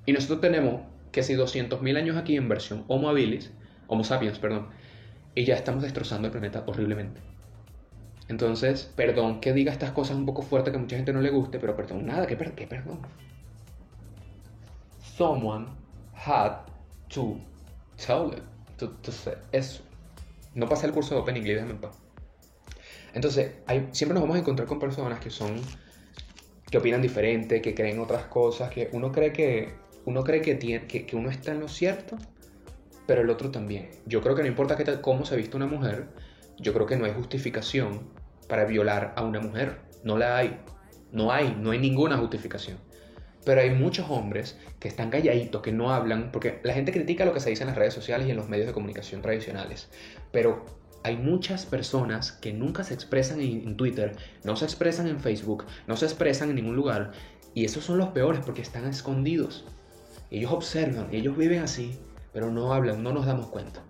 [0.07, 3.53] Y nosotros tenemos que si 200.000 años aquí en versión Homo habilis,
[3.87, 4.68] Homo sapiens, perdón,
[5.35, 7.20] y ya estamos destrozando el planeta horriblemente.
[8.29, 11.59] Entonces, perdón que diga estas cosas un poco fuertes que mucha gente no le guste,
[11.59, 13.01] pero perdón, nada, que, que perdón.
[15.16, 15.66] Someone
[16.14, 16.59] had
[17.09, 17.37] to
[17.96, 18.42] tell it,
[18.79, 19.83] to say eso.
[20.55, 22.00] No pasé el curso de Open English, déjame en paz.
[23.14, 25.61] Entonces, hay, siempre nos vamos a encontrar con personas que son
[26.70, 29.73] que opinan diferente, que creen otras cosas, que uno cree que
[30.05, 32.16] uno cree que, tiene, que, que uno está en lo cierto,
[33.07, 33.90] pero el otro también.
[34.07, 36.09] Yo creo que no importa cómo se viste una mujer,
[36.59, 38.01] yo creo que no hay justificación
[38.49, 39.79] para violar a una mujer.
[40.05, 40.59] No la hay.
[41.12, 42.79] No hay, no hay ninguna justificación.
[43.44, 47.33] Pero hay muchos hombres que están calladitos, que no hablan, porque la gente critica lo
[47.33, 49.88] que se dice en las redes sociales y en los medios de comunicación tradicionales.
[50.31, 50.66] Pero
[51.03, 55.97] hay muchas personas que nunca se expresan en, Twitter, no se expresan en Facebook, no
[55.97, 57.13] se expresan en ningún lugar.
[57.55, 59.65] Y esos son los peores porque están escondidos.
[60.31, 61.99] Ellos observan, ellos viven así,
[62.33, 63.83] pero no hablan, no nos damos cuenta.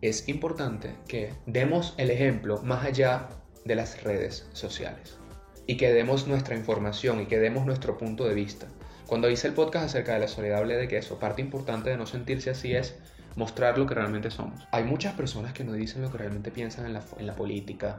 [0.00, 3.28] Es importante que demos el ejemplo más allá
[3.64, 5.18] de las redes sociales
[5.66, 8.66] y que demos nuestra información y que demos nuestro punto de vista.
[9.06, 11.96] Cuando hice el podcast acerca de la soledad hablé de que eso, parte importante de
[11.96, 12.96] no sentirse así es
[13.36, 14.66] mostrar lo que realmente somos.
[14.70, 17.98] Hay muchas personas que no dicen lo que realmente piensan en la, en la política,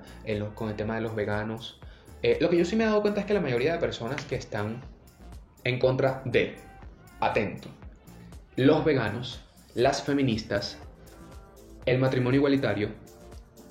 [0.54, 1.80] con el tema de los veganos.
[2.24, 4.24] Eh, lo que yo sí me he dado cuenta es que la mayoría de personas
[4.26, 4.82] que están
[5.64, 6.56] en contra de,
[7.20, 7.70] atento,
[8.56, 9.42] los veganos,
[9.74, 10.78] las feministas,
[11.86, 12.90] el matrimonio igualitario,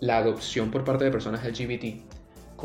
[0.00, 2.62] la adopción por parte de personas LGBTQ,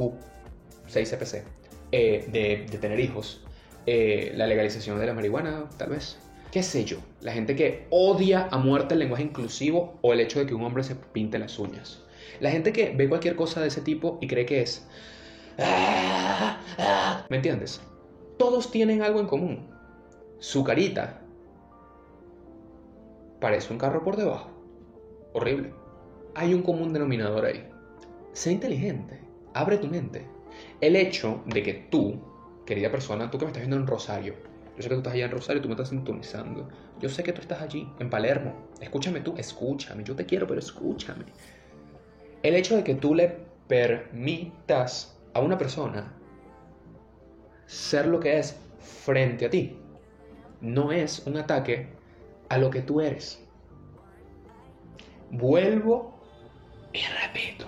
[0.88, 1.44] 6CPC,
[1.92, 3.42] eh, de, de tener hijos,
[3.86, 6.18] eh, la legalización de la marihuana, tal vez.
[6.52, 6.98] ¿Qué sé yo?
[7.22, 10.64] La gente que odia a muerte el lenguaje inclusivo o el hecho de que un
[10.64, 12.04] hombre se pinte las uñas.
[12.40, 14.88] La gente que ve cualquier cosa de ese tipo y cree que es...
[17.30, 17.82] ¿Me entiendes?
[18.38, 19.70] Todos tienen algo en común.
[20.40, 21.22] Su carita
[23.40, 24.50] parece un carro por debajo.
[25.34, 25.72] Horrible.
[26.34, 27.70] Hay un común denominador ahí.
[28.34, 29.20] Sé inteligente.
[29.54, 30.26] Abre tu mente.
[30.82, 32.20] El hecho de que tú,
[32.66, 34.49] querida persona, tú que me estás viendo en Rosario,
[34.80, 36.70] Yo sé que tú estás allá en Rosario tú me estás sintonizando.
[37.02, 38.70] Yo sé que tú estás allí, en Palermo.
[38.80, 40.06] Escúchame tú, escúchame.
[40.06, 41.26] Yo te quiero, pero escúchame.
[42.44, 46.14] El hecho de que tú le permitas a una persona
[47.66, 49.76] ser lo que es frente a ti
[50.62, 51.90] no es un ataque
[52.48, 53.44] a lo que tú eres.
[55.30, 56.18] Vuelvo
[56.94, 57.66] y repito.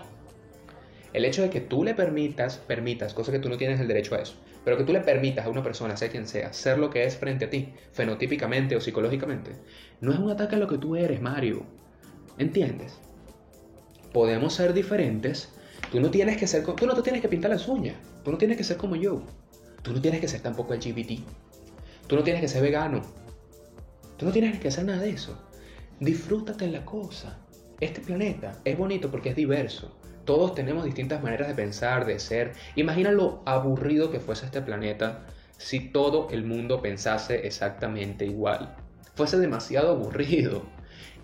[1.11, 4.15] El hecho de que tú le permitas, permitas, cosa que tú no tienes el derecho
[4.15, 6.89] a eso, pero que tú le permitas a una persona, sea quien sea, ser lo
[6.89, 9.51] que es frente a ti, fenotípicamente o psicológicamente,
[10.01, 11.65] no es un ataque a lo que tú eres, Mario.
[12.37, 12.99] ¿Entiendes?
[14.13, 15.49] Podemos ser diferentes.
[15.91, 17.95] Tú no tienes que ser, tú no te tienes que pintar las uñas.
[18.23, 19.23] Tú no tienes que ser como yo.
[19.81, 21.19] Tú no tienes que ser tampoco LGBT.
[22.07, 23.01] Tú no tienes que ser vegano.
[24.17, 25.37] Tú no tienes que hacer nada de eso.
[25.99, 27.39] Disfrútate la cosa.
[27.79, 30.00] Este planeta es bonito porque es diverso.
[30.31, 32.53] Todos tenemos distintas maneras de pensar, de ser.
[32.77, 35.25] Imagina lo aburrido que fuese este planeta
[35.57, 38.73] si todo el mundo pensase exactamente igual.
[39.13, 40.63] Fuese demasiado aburrido.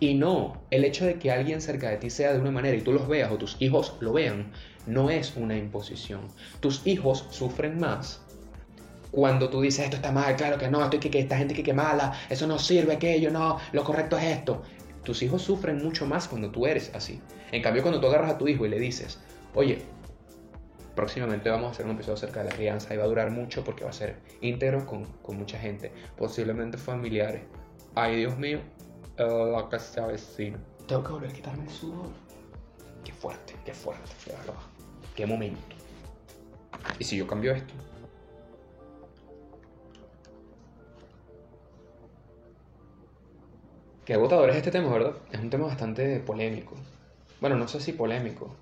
[0.01, 2.81] Y no, el hecho de que alguien cerca de ti sea de una manera y
[2.81, 4.51] tú los veas o tus hijos lo vean,
[4.85, 6.27] no es una imposición.
[6.59, 8.19] Tus hijos sufren más
[9.09, 11.63] cuando tú dices esto está mal, claro que no, esto que, que esta gente que,
[11.63, 14.63] que mala, eso no sirve, aquello, no, lo correcto es esto.
[15.07, 17.21] Tus hijos sufren mucho más cuando tú eres así.
[17.53, 19.19] En cambio, cuando tú agarras a tu hijo y le dices,
[19.55, 19.81] oye,
[20.97, 23.63] próximamente vamos a hacer un episodio acerca de la crianza y va a durar mucho
[23.63, 27.43] porque va a ser íntegro con, con mucha gente, posiblemente familiares.
[27.95, 28.59] Ay, Dios mío,
[29.15, 30.59] eh, la que se avecina.
[30.89, 32.09] Tengo que volver a quitarme el sudor.
[33.05, 34.59] Qué fuerte, qué fuerte, de verdad.
[35.15, 35.61] Qué momento.
[36.99, 37.73] ¿Y si yo cambio esto?
[44.07, 45.17] Qué agotador es este tema, ¿verdad?
[45.33, 46.75] Es un tema bastante polémico.
[47.41, 48.55] Bueno, no sé si polémico.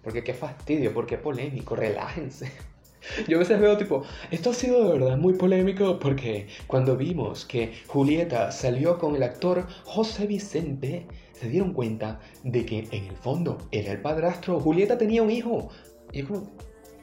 [0.00, 2.52] Porque qué fastidio, porque polémico, relájense.
[3.26, 7.44] Yo a veces veo tipo, esto ha sido de verdad muy polémico porque cuando vimos
[7.44, 13.16] que Julieta salió con el actor José Vicente, se dieron cuenta de que en el
[13.16, 14.60] fondo era el padrastro.
[14.60, 15.70] Julieta tenía un hijo.
[16.12, 16.50] Y yo como,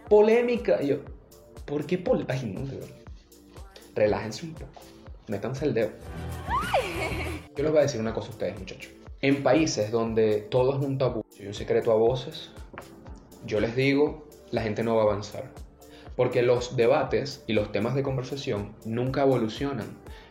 [0.07, 0.81] polémica.
[0.81, 0.99] Y yo,
[1.65, 2.33] ¿por qué polémica?
[2.33, 2.61] Ay, no.
[3.93, 4.71] Relájense un poco.
[5.27, 5.89] Métanse el dedo.
[7.59, 8.89] Yo les voy a decir una cosa a ustedes, muchachos.
[9.19, 12.51] En países donde todo es un tabú, hay un secreto a voces,
[13.45, 15.51] yo les digo, la gente no va a avanzar.
[16.15, 19.87] Porque los debates y los temas de conversación nunca evolucionan.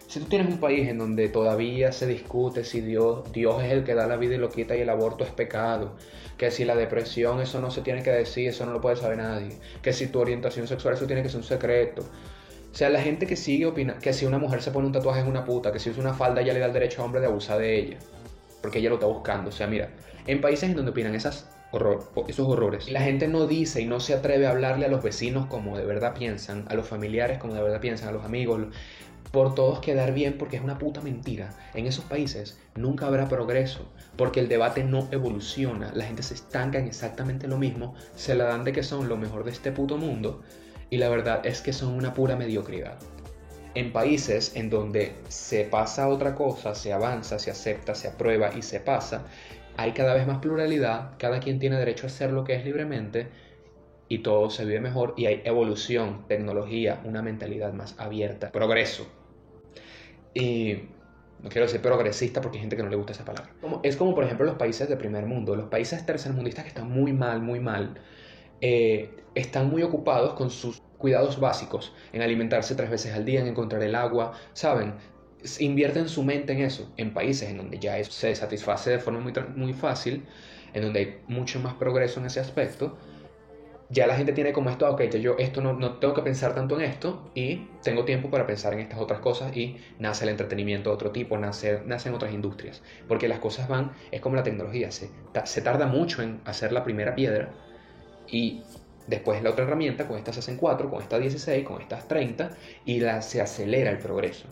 [0.07, 3.85] Si tú tienes un país en donde todavía se discute si Dios, Dios es el
[3.85, 5.97] que da la vida y lo quita y el aborto es pecado,
[6.38, 9.19] que si la depresión eso no se tiene que decir, eso no lo puede saber
[9.19, 9.51] nadie,
[9.83, 12.07] que si tu orientación sexual eso tiene que ser un secreto,
[12.70, 15.20] o sea, la gente que sigue opina que si una mujer se pone un tatuaje
[15.20, 17.20] es una puta, que si usa una falda ya le da el derecho a hombre
[17.20, 17.98] de abusar de ella.
[18.61, 19.48] Porque ella lo está buscando.
[19.50, 19.90] O sea, mira,
[20.26, 24.46] en países en donde opinan esos horrores, la gente no dice y no se atreve
[24.46, 27.81] a hablarle a los vecinos como de verdad piensan, a los familiares como de verdad
[27.81, 28.66] piensan, a los amigos,
[29.31, 31.50] por todos quedar bien porque es una puta mentira.
[31.74, 36.78] En esos países nunca habrá progreso porque el debate no evoluciona, la gente se estanca
[36.78, 39.96] en exactamente lo mismo, se la dan de que son lo mejor de este puto
[39.96, 40.42] mundo
[40.90, 42.98] y la verdad es que son una pura mediocridad.
[43.74, 48.62] En países en donde se pasa otra cosa, se avanza, se acepta, se aprueba y
[48.62, 49.24] se pasa,
[49.77, 53.29] hay cada vez más pluralidad, cada quien tiene derecho a hacer lo que es libremente
[54.09, 59.07] y todo se vive mejor y hay evolución, tecnología, una mentalidad más abierta, progreso.
[60.35, 60.79] Y
[61.42, 63.53] no quiero decir progresista porque hay gente que no le gusta esa palabra.
[63.83, 67.12] es como por ejemplo los países de primer mundo, los países tercermundistas que están muy
[67.12, 68.01] mal, muy mal
[68.61, 73.47] eh, están muy ocupados con sus cuidados básicos, en alimentarse tres veces al día, en
[73.49, 74.94] encontrar el agua, ¿saben?
[75.61, 79.21] Invierten su mente en eso, en países en donde ya eso se satisface de forma
[79.21, 80.25] muy, muy fácil,
[80.75, 82.99] en donde hay mucho más progreso en ese aspecto,
[83.90, 86.79] ya la gente tiene como esto, ok, yo esto no, no, tengo que pensar tanto
[86.79, 90.90] en esto y tengo tiempo para pensar en estas otras cosas y nace el entretenimiento
[90.90, 94.90] de otro tipo, nace, nacen otras industrias, porque las cosas van, es como la tecnología,
[94.90, 95.11] se,
[95.44, 97.55] se tarda mucho en hacer la primera piedra,
[98.31, 98.62] y
[99.07, 102.51] después la otra herramienta, con esta se hacen 4, con esta 16, con estas 30
[102.85, 104.47] y la, se acelera el progreso.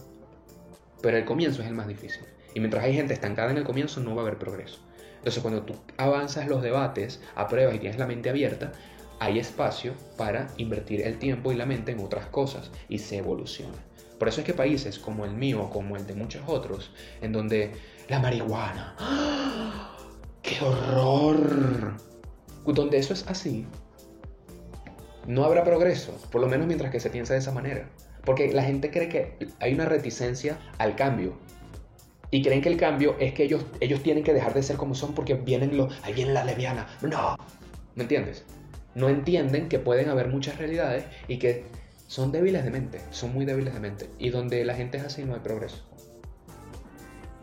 [1.02, 2.24] Pero el comienzo es el más difícil.
[2.54, 4.80] Y mientras hay gente estancada en el comienzo no va a haber progreso.
[5.18, 8.72] Entonces cuando tú avanzas los debates, apruebas y tienes la mente abierta,
[9.18, 13.76] hay espacio para invertir el tiempo y la mente en otras cosas y se evoluciona.
[14.18, 17.72] Por eso es que países como el mío, como el de muchos otros, en donde
[18.08, 19.96] la marihuana, ¡ah!
[20.42, 21.96] ¡qué horror!
[22.74, 23.66] Donde eso es así,
[25.26, 27.88] no habrá progreso, por lo menos mientras que se piensa de esa manera.
[28.24, 31.38] Porque la gente cree que hay una reticencia al cambio.
[32.30, 34.94] Y creen que el cambio es que ellos, ellos tienen que dejar de ser como
[34.94, 36.86] son porque vienen los, ahí viene la leviana.
[37.02, 37.36] No,
[37.94, 38.44] ¿me entiendes?
[38.94, 41.64] No entienden que pueden haber muchas realidades y que
[42.08, 44.10] son débiles de mente, son muy débiles de mente.
[44.18, 45.84] Y donde la gente es así no hay progreso.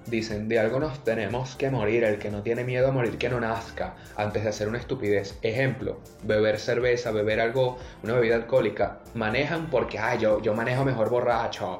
[0.07, 3.29] Dicen, de algo nos tenemos que morir, el que no tiene miedo a morir, que
[3.29, 5.37] no nazca, antes de hacer una estupidez.
[5.41, 11.09] Ejemplo, beber cerveza, beber algo, una bebida alcohólica, manejan porque, ah, yo, yo manejo mejor
[11.09, 11.79] borracho.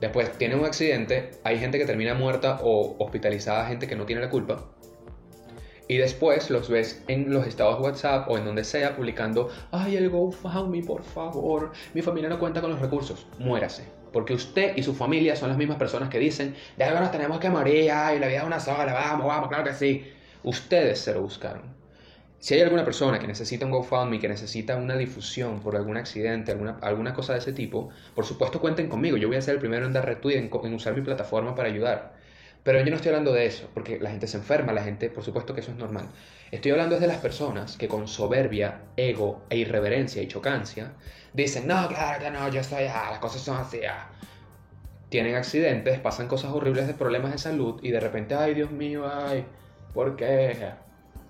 [0.00, 4.22] Después tienen un accidente, hay gente que termina muerta o hospitalizada, gente que no tiene
[4.22, 4.64] la culpa.
[5.86, 10.08] Y después los ves en los estados WhatsApp o en donde sea publicando, ay, el
[10.08, 13.26] GoFundMe, por favor, mi familia no cuenta con los recursos.
[13.38, 13.99] Muérase.
[14.12, 17.38] Porque usted y su familia son las mismas personas que dicen, de algo nos tenemos
[17.40, 20.04] que morir, ay, la vida es una sola, vamos, vamos, claro que sí.
[20.42, 21.62] Ustedes se lo buscaron.
[22.38, 26.52] Si hay alguna persona que necesita un GoFundMe, que necesita una difusión por algún accidente,
[26.52, 29.16] alguna, alguna cosa de ese tipo, por supuesto cuenten conmigo.
[29.18, 31.68] Yo voy a ser el primero en dar retweet, en, en usar mi plataforma para
[31.68, 32.19] ayudar.
[32.62, 35.24] Pero yo no estoy hablando de eso, porque la gente se enferma, la gente, por
[35.24, 36.06] supuesto que eso es normal.
[36.50, 40.92] Estoy hablando de las personas que con soberbia, ego e irreverencia y chocancia
[41.32, 44.10] dicen, no, claro que no, yo estoy, ah, las cosas son así, ah".
[45.08, 49.10] Tienen accidentes, pasan cosas horribles de problemas de salud y de repente, ay, Dios mío,
[49.10, 49.44] ay,
[49.94, 50.72] ¿por qué?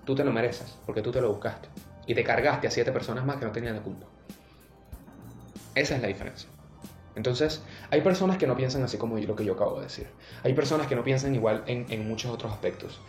[0.05, 1.69] Tú te lo mereces, porque tú te lo buscaste.
[2.07, 4.07] Y te cargaste a siete personas más que no tenían la culpa.
[5.75, 6.49] Esa es la diferencia.
[7.15, 10.07] Entonces, hay personas que no piensan así como lo que yo acabo de decir.
[10.43, 12.99] Hay personas que no piensan igual en, muchos otros aspectos.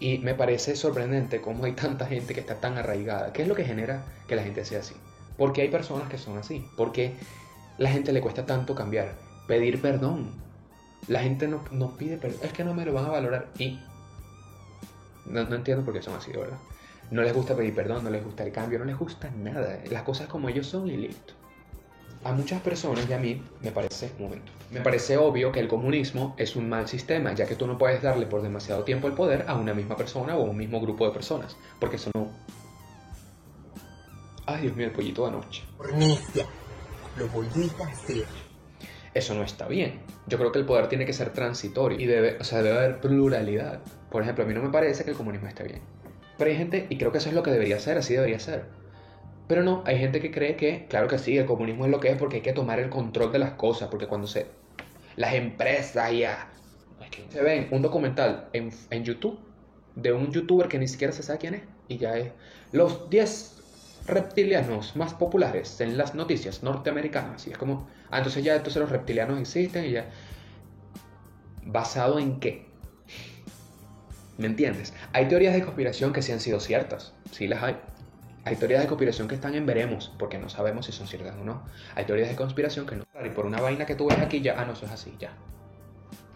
[0.00, 3.32] Y me parece sorprendente cómo hay tanta gente que está tan arraigada.
[3.32, 4.94] ¿Qué es lo que genera que la gente sea así?
[5.36, 6.66] Porque hay personas que son así.
[6.76, 7.14] Porque
[7.78, 9.14] la gente le cuesta tanto cambiar.
[9.46, 10.32] Pedir perdón.
[11.06, 12.40] La gente no, no pide perdón.
[12.42, 13.46] Es que no me lo van a valorar.
[13.58, 13.78] Y
[15.26, 16.58] no, no entiendo por qué son así, ¿verdad?
[17.12, 19.78] No les gusta pedir perdón, no les gusta el cambio, no les gusta nada.
[19.90, 21.34] Las cosas como ellos son y listo.
[22.24, 25.66] A muchas personas y a mí me parece, un momento, me parece obvio que el
[25.66, 29.14] comunismo es un mal sistema, ya que tú no puedes darle por demasiado tiempo el
[29.14, 32.30] poder a una misma persona o a un mismo grupo de personas, porque eso no...
[34.46, 35.64] Ay, Dios mío, el pollito de anoche.
[35.78, 36.46] Hornesia.
[37.16, 38.24] Lo volviste a hacer.
[39.14, 40.00] Eso no está bien.
[40.26, 43.00] Yo creo que el poder tiene que ser transitorio y debe, o sea, debe haber
[43.00, 43.80] pluralidad.
[44.10, 45.82] Por ejemplo, a mí no me parece que el comunismo esté bien.
[46.38, 48.64] Pero hay gente, y creo que eso es lo que debería ser, así debería ser.
[49.48, 52.10] Pero no, hay gente que cree que, claro que sí, el comunismo es lo que
[52.10, 54.46] es porque hay que tomar el control de las cosas, porque cuando se...
[55.16, 56.48] Las empresas ya...
[57.28, 59.38] Se ven un documental en, en YouTube
[59.96, 62.30] de un youtuber que ni siquiera se sabe quién es, y ya es
[62.72, 63.62] los 10
[64.06, 67.46] reptilianos más populares en las noticias norteamericanas.
[67.46, 70.08] Y es como, ah, entonces ya entonces los reptilianos existen y ya...
[71.64, 72.66] ¿Basado en qué?
[74.38, 74.92] ¿Me entiendes?
[75.12, 77.76] Hay teorías de conspiración que sí han sido ciertas, sí las hay.
[78.44, 81.44] Hay teorías de conspiración que están en veremos, porque no sabemos si son ciertas o
[81.44, 81.62] no.
[81.94, 83.04] Hay teorías de conspiración que no.
[83.24, 85.32] Y por una vaina que tú ves aquí ya, ah, no, eso es así, ya.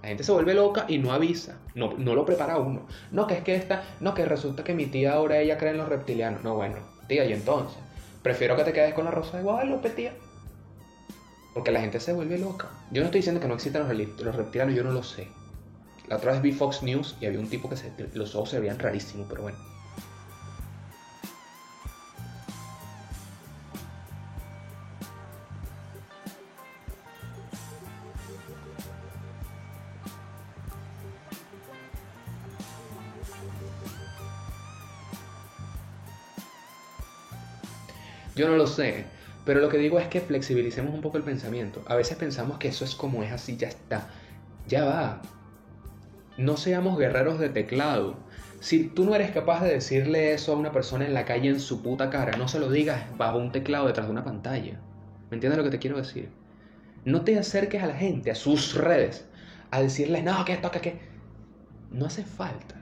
[0.02, 2.86] La gente se vuelve loca y no avisa, no, no lo prepara uno.
[3.10, 5.78] No, que es que esta, no, que resulta que mi tía ahora ella cree en
[5.78, 6.44] los reptilianos.
[6.44, 6.76] No, bueno,
[7.08, 7.76] tía, y entonces,
[8.22, 10.12] prefiero que te quedes con la rosa de Guadalupe, tía.
[11.54, 12.68] Porque la gente se vuelve loca.
[12.92, 15.26] Yo no estoy diciendo que no existan los, reptilianos, yo no lo sé.
[16.06, 18.60] La otra vez vi Fox News y había un tipo que se, los ojos se
[18.60, 19.58] veían rarísimos, pero bueno.
[38.36, 39.06] Yo no lo sé,
[39.46, 41.82] pero lo que digo es que flexibilicemos un poco el pensamiento.
[41.86, 44.10] A veces pensamos que eso es como es así, ya está.
[44.68, 45.22] Ya va.
[46.36, 48.18] No seamos guerreros de teclado.
[48.60, 51.60] Si tú no eres capaz de decirle eso a una persona en la calle en
[51.60, 54.82] su puta cara, no se lo digas bajo un teclado detrás de una pantalla.
[55.30, 56.28] ¿Me entiendes lo que te quiero decir?
[57.06, 59.24] No te acerques a la gente, a sus redes,
[59.70, 60.98] a decirles, no, que esto, que, que.
[61.90, 62.74] No hace falta.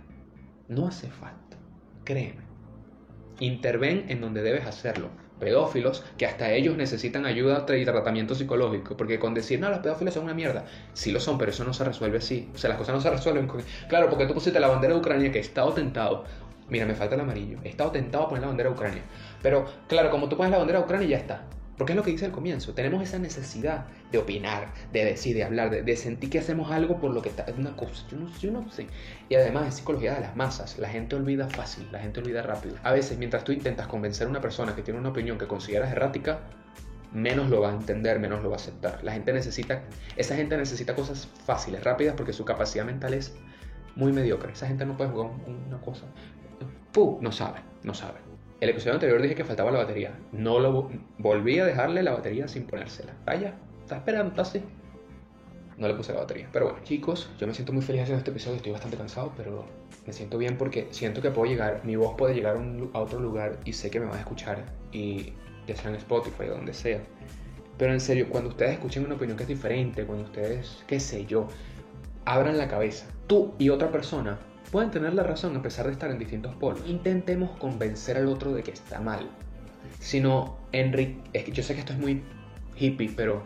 [0.66, 1.56] No hace falta.
[2.02, 2.42] Créeme.
[3.38, 8.96] Interven en donde debes hacerlo pedófilos que hasta ellos necesitan ayuda y tratamiento psicológico.
[8.96, 11.72] Porque con decir, no, los pedófilos son una mierda, sí lo son, pero eso no
[11.72, 12.48] se resuelve así.
[12.54, 13.62] O sea, las cosas no se resuelven con...
[13.88, 16.24] Claro, porque tú pusiste la bandera de Ucrania que he estado tentado.
[16.68, 17.58] Mira, me falta el amarillo.
[17.62, 19.02] He estado tentado a poner la bandera de Ucrania.
[19.42, 21.42] Pero claro, como tú pones la bandera de Ucrania ya está.
[21.76, 22.72] Porque es lo que dice al comienzo.
[22.72, 27.12] Tenemos esa necesidad de opinar, de decir, de hablar, de, sentir que hacemos algo por
[27.12, 27.42] lo que está.
[27.44, 28.06] Es una cosa.
[28.08, 28.86] Yo no, yo no sé.
[29.28, 30.78] Y además es psicología de las masas.
[30.78, 32.76] La gente olvida fácil, la gente olvida rápido.
[32.84, 35.90] A veces, mientras tú intentas convencer a una persona que tiene una opinión que consideras
[35.90, 36.40] errática,
[37.12, 39.02] menos lo va a entender, menos lo va a aceptar.
[39.02, 39.82] La gente necesita.
[40.16, 43.34] Esa gente necesita cosas fáciles, rápidas, porque su capacidad mental es
[43.96, 44.52] muy mediocre.
[44.52, 45.30] Esa gente no puede jugar
[45.66, 46.04] una cosa.
[46.92, 47.18] ¡Puh!
[47.20, 48.33] No sabe, no sabe.
[48.64, 50.18] El episodio anterior dije que faltaba la batería.
[50.32, 53.12] No lo volví a dejarle la batería sin ponérsela.
[53.26, 54.62] Vaya, está esperando, así.
[55.76, 56.48] No le puse la batería.
[56.50, 58.56] Pero bueno, chicos, yo me siento muy feliz haciendo este episodio.
[58.56, 59.66] Estoy bastante cansado, pero
[60.06, 62.56] me siento bien porque siento que puedo llegar, mi voz puede llegar
[62.94, 64.64] a otro lugar y sé que me van a escuchar.
[64.92, 65.34] Y
[65.66, 67.02] ya sea en Spotify o donde sea.
[67.76, 71.26] Pero en serio, cuando ustedes escuchen una opinión que es diferente, cuando ustedes, qué sé
[71.26, 71.48] yo,
[72.24, 74.38] abran la cabeza, tú y otra persona
[74.74, 76.82] pueden tener la razón a pesar de estar en distintos polos.
[76.88, 79.30] Intentemos convencer al otro de que está mal.
[80.00, 82.24] Sino, Enrique, es que yo sé que esto es muy
[82.76, 83.44] hippie, pero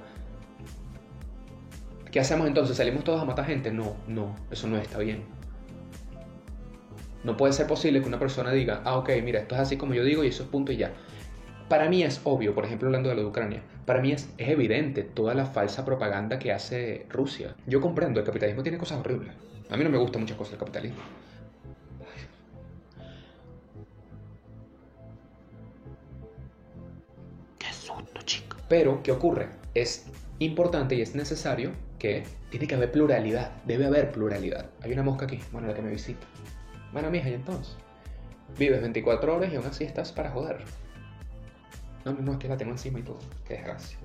[2.11, 2.79] ¿qué hacemos entonces?
[2.79, 3.70] ¿Salimos todos a matar gente?
[3.70, 5.22] No, no, eso no está bien.
[7.24, 9.93] No puede ser posible que una persona diga, ah, ok, mira, esto es así como
[9.93, 10.93] yo digo y eso es punto y ya.
[11.68, 14.49] Para mí es obvio, por ejemplo, hablando de lo de Ucrania, para mí es, es
[14.49, 17.55] evidente toda la falsa propaganda que hace Rusia.
[17.66, 19.35] Yo comprendo, el capitalismo tiene cosas horribles.
[19.70, 21.00] A mí no me gustan muchas cosas del capitalismo.
[27.58, 28.56] Qué susto, chico.
[28.68, 29.48] Pero, ¿qué ocurre?
[29.74, 30.06] Es
[30.38, 33.50] importante y es necesario que tiene que haber pluralidad.
[33.64, 34.70] Debe haber pluralidad.
[34.82, 36.26] Hay una mosca aquí, bueno, la que me visita.
[36.92, 37.76] Bueno, mija, y entonces.
[38.58, 40.64] Vives 24 horas y aún así estás para joder.
[42.04, 43.18] No, no, no, es que la tengo encima y todo.
[43.46, 43.98] Qué desgracia.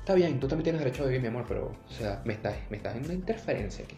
[0.00, 2.56] Está bien, tú también tienes derecho a vivir, mi amor, pero, o sea, me estás,
[2.70, 3.96] me estás en una interferencia aquí.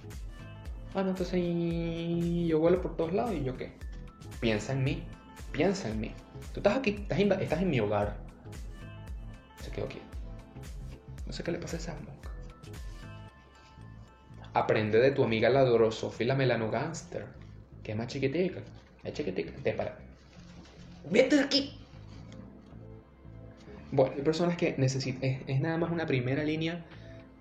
[0.95, 3.73] Ah, no, entonces y yo vuelo por todos lados y yo qué.
[4.41, 5.05] Piensa en mí,
[5.53, 6.13] piensa en mí.
[6.53, 8.17] Tú estás aquí, estás en, estás en mi hogar.
[9.63, 10.01] Se quedó aquí.
[11.27, 12.31] No sé qué le pasa a esa mosca.
[14.53, 17.27] Aprende de tu amiga la Dorosofila Melanogánster,
[17.85, 18.61] que es más chiquitica.
[19.05, 19.53] Es chiquitica.
[19.63, 19.97] Te para.
[21.09, 21.79] Vete de aquí.
[23.93, 25.23] Bueno, hay personas que necesitan.
[25.23, 26.85] Es, es nada más una primera línea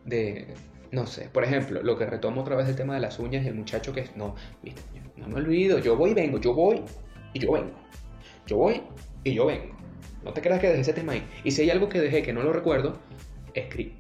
[0.06, 0.54] de.
[0.92, 3.54] No sé, por ejemplo, lo que retomo otra vez el tema de las uñas, el
[3.54, 4.16] muchacho que es.
[4.16, 4.82] No, viste,
[5.18, 6.82] no me olvido, yo voy y vengo, yo voy
[7.34, 7.72] y yo vengo.
[8.48, 8.82] Yo voy
[9.24, 9.76] y yo vengo.
[10.24, 11.28] No te creas que dejé ese tema ahí.
[11.44, 12.98] Y si hay algo que dejé que no lo recuerdo,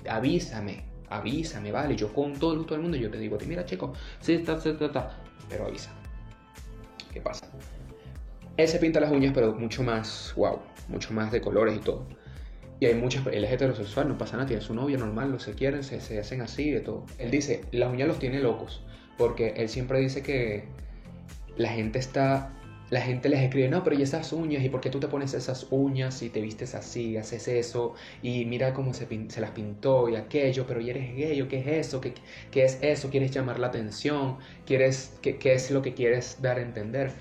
[0.10, 1.96] avísame, avísame, vale.
[1.96, 4.54] Yo con todo el gusto del mundo yo te digo, a mira, chico, sí, está,
[4.54, 5.22] está, está.
[5.48, 5.92] Pero avisa.
[7.14, 7.48] ¿Qué pasa?
[8.58, 10.60] Él se pinta las uñas, pero mucho más, wow,
[10.90, 12.06] mucho más de colores y todo.
[12.80, 15.54] Y hay muchas, él es heterosexual, no pasa nada, tiene su novia normal, lo se
[15.54, 17.06] quieren, se, se hacen así, de todo.
[17.18, 18.82] Él dice, las uñas los tiene locos,
[19.18, 20.64] porque él siempre dice que
[21.58, 22.54] la gente está,
[22.90, 24.64] la gente les escribe, no, pero ¿y esas uñas?
[24.64, 27.96] ¿Y por qué tú te pones esas uñas y te vistes así, haces eso?
[28.22, 31.88] Y mira cómo se, se las pintó y aquello, pero ¿y eres gay qué es
[31.88, 32.00] eso?
[32.00, 32.14] ¿Qué,
[32.50, 33.10] qué es eso?
[33.10, 34.38] ¿Quieres llamar la atención?
[34.66, 37.12] ¿Quieres, qué, ¿Qué es lo que quieres dar a entender?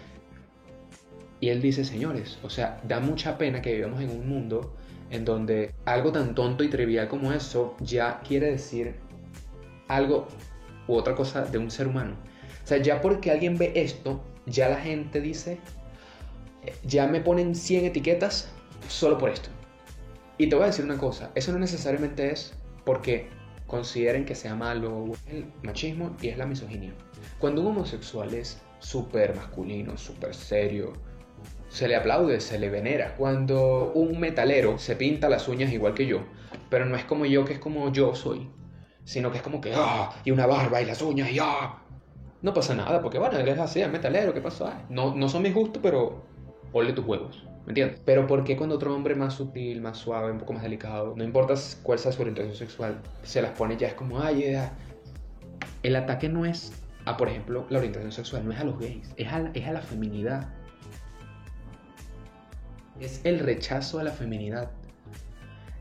[1.40, 4.76] Y él dice, señores, o sea, da mucha pena que vivamos en un mundo
[5.10, 8.94] en donde algo tan tonto y trivial como eso ya quiere decir
[9.88, 10.28] algo
[10.86, 12.14] u otra cosa de un ser humano.
[12.64, 15.58] O sea, ya porque alguien ve esto, ya la gente dice,
[16.64, 18.50] eh, ya me ponen 100 etiquetas
[18.88, 19.48] solo por esto.
[20.36, 22.54] Y te voy a decir una cosa, eso no necesariamente es
[22.84, 23.28] porque
[23.66, 26.92] consideren que sea malo el machismo y es la misoginia.
[27.38, 30.92] Cuando un homosexual es súper masculino, súper serio,
[31.68, 33.14] se le aplaude, se le venera.
[33.16, 36.20] Cuando un metalero se pinta las uñas igual que yo,
[36.70, 38.50] pero no es como yo, que es como yo soy,
[39.04, 41.82] sino que es como que, ah, y una barba y las uñas y ah.
[42.40, 44.66] No pasa nada, porque bueno, él es así, es metalero, ¿qué pasó?
[44.66, 46.24] Ah, no, no son mis gustos, pero
[46.70, 48.00] ponle tus huevos, ¿me entiendes?
[48.04, 51.24] Pero ¿por qué cuando otro hombre más sutil, más suave, un poco más delicado, no
[51.24, 54.56] importa cuál sea su orientación sexual, se las pone ya es como, ay.
[55.82, 56.72] El ataque no es
[57.04, 59.72] a, por ejemplo, la orientación sexual, no es a los gays, es a es a
[59.72, 60.48] la feminidad
[63.00, 64.70] es el rechazo a la feminidad.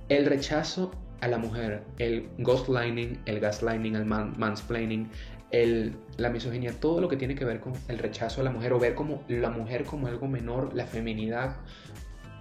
[0.09, 0.91] El rechazo
[1.21, 5.09] a la mujer, el ghostlining, el gaslighting, el man- mansplaining,
[5.51, 8.73] el, la misoginia, todo lo que tiene que ver con el rechazo a la mujer
[8.73, 11.57] o ver como la mujer como algo menor, la feminidad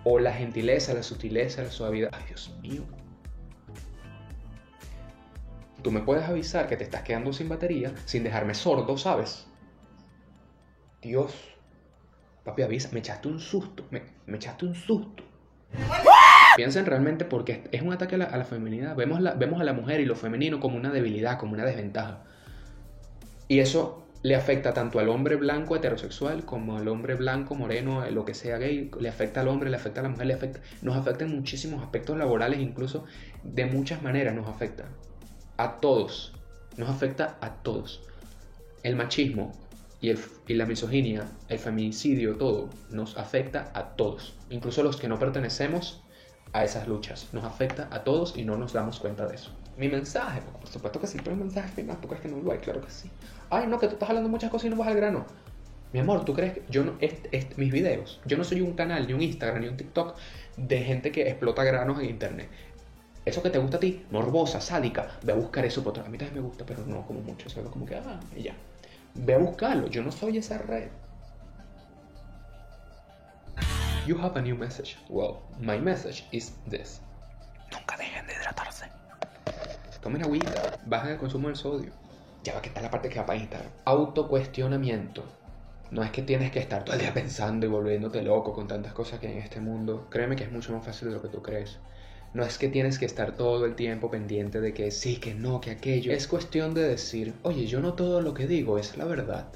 [0.04, 2.10] o la gentileza, la sutileza, la suavidad.
[2.12, 2.82] Ay, Dios mío.
[5.82, 9.46] Tú me puedes avisar que te estás quedando sin batería sin dejarme sordo, ¿sabes?
[11.00, 11.32] Dios.
[12.46, 15.24] Papi, avisa, me echaste un susto, me, me echaste un susto.
[16.56, 18.94] Piensen realmente porque es un ataque a la, a la feminidad.
[18.96, 22.22] Vemos, la- vemos a la mujer y lo femenino como una debilidad, como una desventaja.
[23.48, 28.10] Y eso le afecta tanto al hombre blanco heterosexual como al hombre blanco, moreno, eh,
[28.12, 28.90] lo que sea gay.
[28.98, 31.82] Le afecta al hombre, le afecta a la mujer, le afecta, nos afecta en muchísimos
[31.82, 33.04] aspectos laborales, incluso
[33.42, 34.84] de muchas maneras nos afecta.
[35.58, 36.32] A todos.
[36.76, 38.02] Nos afecta a todos.
[38.82, 39.52] El machismo
[40.00, 44.34] y, el- y la misoginia, el feminicidio, todo, nos afecta a todos.
[44.50, 46.02] Incluso los que no pertenecemos
[46.52, 47.28] a esas luchas.
[47.32, 49.50] Nos afecta a todos y no nos damos cuenta de eso.
[49.76, 52.52] Mi mensaje, por supuesto que sí, pero el mensaje final, ¿tú crees que no lo
[52.52, 52.58] hay?
[52.58, 53.10] Claro que sí.
[53.50, 55.26] Ay, no, que tú estás hablando muchas cosas y no vas al grano.
[55.92, 58.74] Mi amor, ¿tú crees que yo no, est- est- mis videos, yo no soy un
[58.74, 60.16] canal, ni un Instagram, ni un TikTok
[60.56, 62.48] de gente que explota granos en internet?
[63.24, 66.04] Eso que te gusta a ti, morbosa, sádica, ve a buscar eso por otro.
[66.04, 68.54] A mí también me gusta, pero no como mucho, solo como que, ah, y ya.
[69.18, 70.88] Ve a buscarlo, yo no soy esa red.
[74.06, 74.96] You have a new message.
[75.08, 77.00] Well, my message is this.
[77.72, 78.86] Nunca dejen de 14.
[80.00, 81.90] Tomen agüita, bajen el consumo del sodio.
[82.44, 83.72] Ya va que está la parte que va para Instagram.
[83.84, 85.24] Autocuestionamiento.
[85.90, 88.92] No es que tienes que estar todo el día pensando y volviéndote loco con tantas
[88.92, 90.06] cosas que hay en este mundo.
[90.10, 91.78] Créeme que es mucho más fácil de lo que tú crees.
[92.36, 95.58] No es que tienes que estar todo el tiempo pendiente de que sí, que no,
[95.58, 96.12] que aquello.
[96.12, 99.46] Es cuestión de decir, oye, yo no todo lo que digo es la verdad.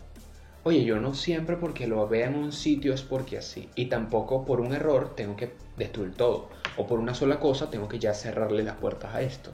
[0.65, 3.69] Oye, yo no siempre porque lo vea en un sitio es porque así.
[3.75, 6.49] Y tampoco por un error tengo que destruir todo.
[6.79, 9.51] O por una sola cosa tengo que ya cerrarle las puertas a esto.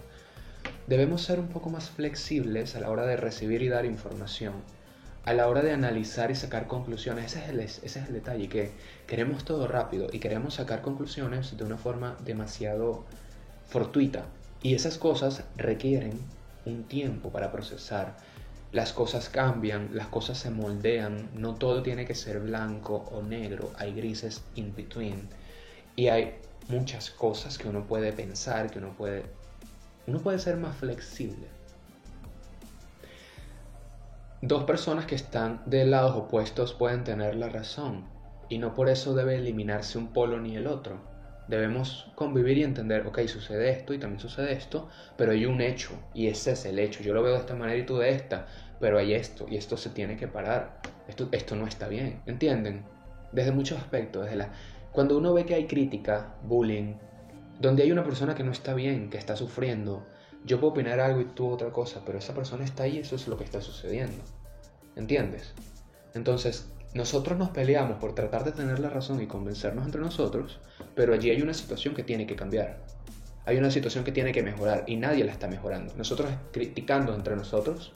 [0.86, 4.52] Debemos ser un poco más flexibles a la hora de recibir y dar información.
[5.26, 7.26] A la hora de analizar y sacar conclusiones.
[7.26, 8.70] Ese es el, ese es el detalle, que
[9.06, 13.04] queremos todo rápido y queremos sacar conclusiones de una forma demasiado
[13.66, 14.24] fortuita.
[14.62, 16.20] Y esas cosas requieren
[16.64, 18.16] un tiempo para procesar.
[18.70, 23.72] Las cosas cambian, las cosas se moldean, no todo tiene que ser blanco o negro,
[23.76, 25.28] hay grises in between.
[25.96, 26.36] Y hay
[26.68, 29.24] muchas cosas que uno puede pensar, que uno puede
[30.06, 31.55] uno puede ser más flexible.
[34.48, 38.04] Dos personas que están de lados opuestos pueden tener la razón
[38.48, 41.00] y no por eso debe eliminarse un polo ni el otro.
[41.48, 45.98] Debemos convivir y entender, ok, sucede esto y también sucede esto, pero hay un hecho
[46.14, 47.02] y ese es el hecho.
[47.02, 48.46] Yo lo veo de esta manera y tú de esta,
[48.78, 50.80] pero hay esto y esto se tiene que parar.
[51.08, 52.84] Esto, esto no está bien, ¿entienden?
[53.32, 54.52] Desde muchos aspectos, desde la...
[54.92, 56.94] Cuando uno ve que hay crítica, bullying,
[57.58, 60.06] donde hay una persona que no está bien, que está sufriendo,
[60.44, 63.26] yo puedo opinar algo y tú otra cosa, pero esa persona está ahí, eso es
[63.26, 64.22] lo que está sucediendo.
[64.96, 65.52] ¿Entiendes?
[66.14, 70.58] Entonces, nosotros nos peleamos por tratar de tener la razón y convencernos entre nosotros,
[70.94, 72.78] pero allí hay una situación que tiene que cambiar.
[73.44, 75.94] Hay una situación que tiene que mejorar y nadie la está mejorando.
[75.96, 77.92] Nosotros criticando entre nosotros,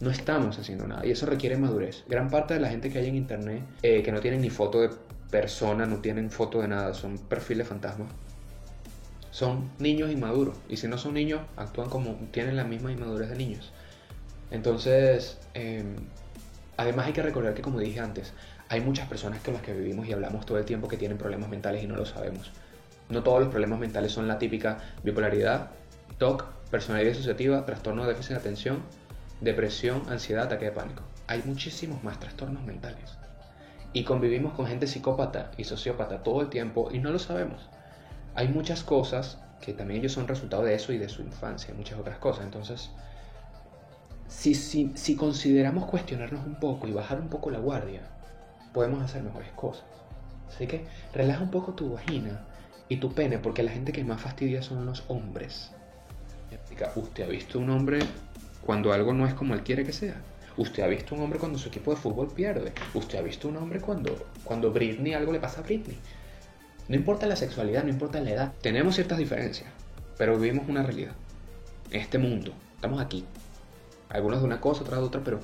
[0.00, 2.04] no estamos haciendo nada y eso requiere madurez.
[2.08, 4.80] Gran parte de la gente que hay en internet, eh, que no tienen ni foto
[4.80, 4.90] de
[5.30, 8.08] persona, no tienen foto de nada, son perfiles fantasmas,
[9.30, 10.56] son niños inmaduros.
[10.68, 13.72] Y si no son niños, actúan como tienen la misma inmadurez de niños.
[14.54, 15.96] Entonces, em,
[16.76, 18.32] además hay que recordar que, como dije antes,
[18.68, 21.50] hay muchas personas con las que vivimos y hablamos todo el tiempo que tienen problemas
[21.50, 22.52] mentales y no lo sabemos.
[23.08, 25.70] No todos los problemas mentales son la típica bipolaridad,
[26.18, 28.82] TOC, personalidad disociativa, trastorno de déficit de atención,
[29.40, 31.02] depresión, ansiedad, ataque de pánico.
[31.26, 33.18] Hay muchísimos más trastornos mentales.
[33.92, 37.68] Y convivimos con gente psicópata y sociópata todo el tiempo y no lo sabemos.
[38.36, 41.76] Hay muchas cosas que también ellos son resultado de eso y de su infancia, y
[41.76, 42.44] muchas otras cosas.
[42.44, 42.90] Entonces,
[44.28, 48.02] si, si, si consideramos cuestionarnos un poco y bajar un poco la guardia,
[48.72, 49.84] podemos hacer mejores cosas.
[50.48, 52.44] Así que relaja un poco tu vagina
[52.88, 55.70] y tu pene, porque la gente que más fastidia son los hombres.
[56.96, 58.00] ¿Usted ha visto un hombre
[58.64, 60.16] cuando algo no es como él quiere que sea?
[60.56, 62.72] ¿Usted ha visto un hombre cuando su equipo de fútbol pierde?
[62.94, 65.98] ¿Usted ha visto un hombre cuando, cuando Britney algo le pasa a Britney?
[66.88, 68.52] No importa la sexualidad, no importa la edad.
[68.60, 69.68] Tenemos ciertas diferencias,
[70.16, 71.12] pero vivimos una realidad.
[71.90, 73.24] Este mundo, estamos aquí.
[74.08, 75.40] Algunos de una cosa, otros de otra, pero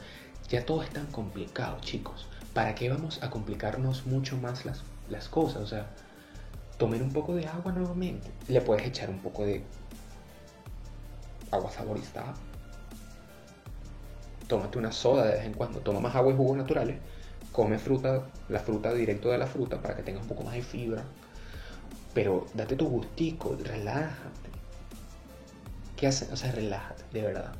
[0.48, 2.26] ya todo es tan complicado, chicos.
[2.54, 5.62] ¿Para qué vamos a complicarnos mucho más las, las cosas?
[5.62, 5.86] O sea,
[6.78, 8.30] tomen un poco de agua nuevamente.
[8.48, 9.62] Le puedes echar un poco de
[11.50, 12.34] agua saborizada.
[14.48, 15.80] Tómate una soda de vez en cuando.
[15.80, 16.98] Toma más agua y jugos naturales.
[17.52, 20.62] Come fruta, la fruta directo de la fruta para que tengas un poco más de
[20.62, 21.04] fibra.
[22.14, 24.50] Pero date tu gustico, relájate.
[25.96, 26.32] ¿Qué haces?
[26.32, 27.52] O sea, relájate, de verdad.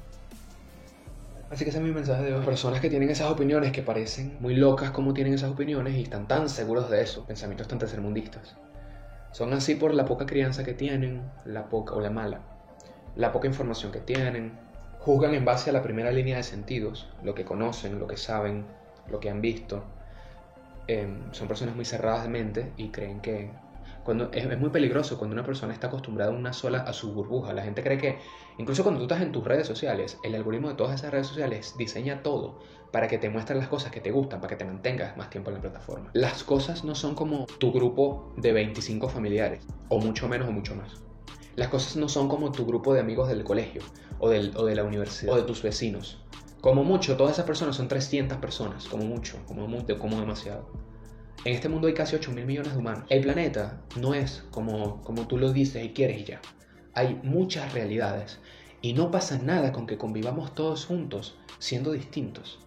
[1.51, 2.45] Así que ese es mi mensaje de hoy.
[2.45, 6.29] Personas que tienen esas opiniones que parecen muy locas como tienen esas opiniones y están
[6.29, 8.57] tan seguros de eso, pensamientos tan tercermundistas.
[9.33, 12.43] Son así por la poca crianza que tienen, la poca o la mala,
[13.17, 14.53] la poca información que tienen.
[15.01, 18.67] Juzgan en base a la primera línea de sentidos, lo que conocen, lo que saben,
[19.09, 19.83] lo que han visto.
[20.87, 23.51] Em, son personas muy cerradas de mente y creen que
[24.33, 27.53] es, muy peligroso cuando una persona está acostumbrada a una sola, a su burbuja.
[27.53, 28.19] La gente cree que,
[28.59, 31.75] incluso cuando tú estás en tus redes sociales, el algoritmo de todas esas redes sociales
[31.77, 32.59] diseña todo
[32.93, 35.51] para que te muestre las cosas que te gustan, para que te mantengas más tiempo
[35.51, 36.11] en la plataforma.
[36.13, 40.75] Las cosas no son como tu grupo de 25 familiares, o mucho menos o mucho
[40.75, 40.95] más.
[41.57, 43.83] Las cosas no son como tu grupo de amigos del colegio,
[44.19, 46.25] o de la universidad, o de tus vecinos.
[46.61, 49.67] Como mucho, todas esas personas son 300 personas, como mucho, como,
[49.99, 50.69] como demasiado.
[51.45, 53.05] En este mundo hay casi 8 mil millones de humanos.
[53.09, 56.41] El planeta no es como, como tú lo dices y quieres y ya.
[56.93, 58.41] Hay muchas realidades.
[58.83, 62.59] Y no pasa nada con que convivamos todos juntos siendo distintos.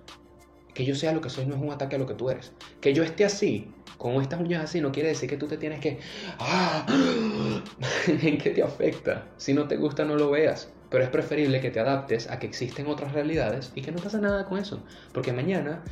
[0.73, 2.51] Que yo sea lo que soy no es un ataque a lo que tú eres.
[2.81, 5.79] Que yo esté así, con estas uñas así, no quiere decir que tú te tienes
[5.79, 5.99] que...
[6.39, 6.85] ¡Ah!
[8.07, 9.27] ¿En qué te afecta?
[9.37, 10.71] Si no te gusta, no lo veas.
[10.89, 14.19] Pero es preferible que te adaptes a que existen otras realidades y que no pasa
[14.19, 14.83] nada con eso.
[15.11, 15.83] Porque mañana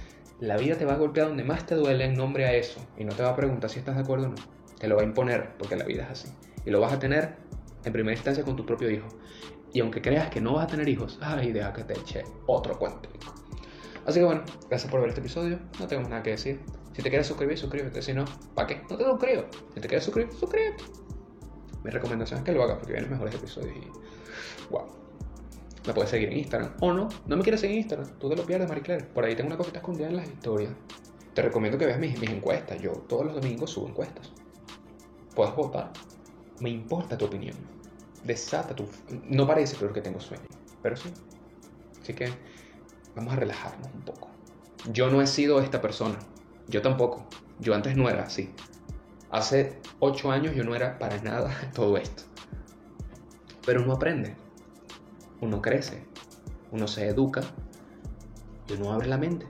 [0.42, 3.06] la vida te va a golpear donde más te duele en nombre a eso y
[3.06, 4.36] no te va a preguntar si estás de acuerdo o no.
[4.80, 6.34] Te lo va a imponer porque la vida es así.
[6.66, 7.36] Y lo vas a tener
[7.86, 9.08] en primera instancia con tu propio hijo.
[9.72, 12.78] Y aunque creas que no vas a tener hijos, ay, deja que te eche otro
[12.80, 13.08] cuento.
[14.08, 15.60] Así que bueno, gracias por ver este episodio.
[15.80, 16.60] No tengo nada que decir.
[16.94, 18.02] Si te quieres suscribir, suscríbete.
[18.02, 18.26] Si no,
[18.56, 18.82] ¿para qué?
[18.90, 19.46] No te suscribo.
[19.76, 20.84] Si te quieres suscribir, suscríbete.
[21.84, 24.72] Mi recomendación es que lo hagas porque vienen mejores episodios y.
[24.72, 25.01] ¡Wow!
[25.86, 26.74] Me puedes seguir en Instagram.
[26.80, 28.10] O no, no me quieres seguir en Instagram.
[28.20, 29.06] Tú te lo pierdes, Marie Claire.
[29.06, 30.72] Por ahí tengo una cosita escondida en las historias.
[31.34, 32.80] Te recomiendo que veas mis, mis encuestas.
[32.82, 34.32] Yo todos los domingos subo encuestas.
[35.36, 35.92] Puedes votar.
[36.60, 37.56] Me importa tu opinión.
[38.24, 38.86] Desata tu.
[39.30, 40.44] No parece, pero que tengo sueño.
[40.84, 41.10] Pero sí.
[42.02, 42.30] Así que
[43.16, 44.30] vamos a relajarnos un poco.
[44.92, 46.20] Yo no he sido esta persona.
[46.68, 47.26] Yo tampoco.
[47.60, 48.54] Yo antes no era así.
[49.30, 52.24] Hace ocho años yo no era para nada todo esto.
[53.66, 54.36] Pero uno aprende.
[55.42, 56.04] Uno crece.
[56.72, 57.42] Uno se educa.
[58.70, 59.48] Y uno abre la mente.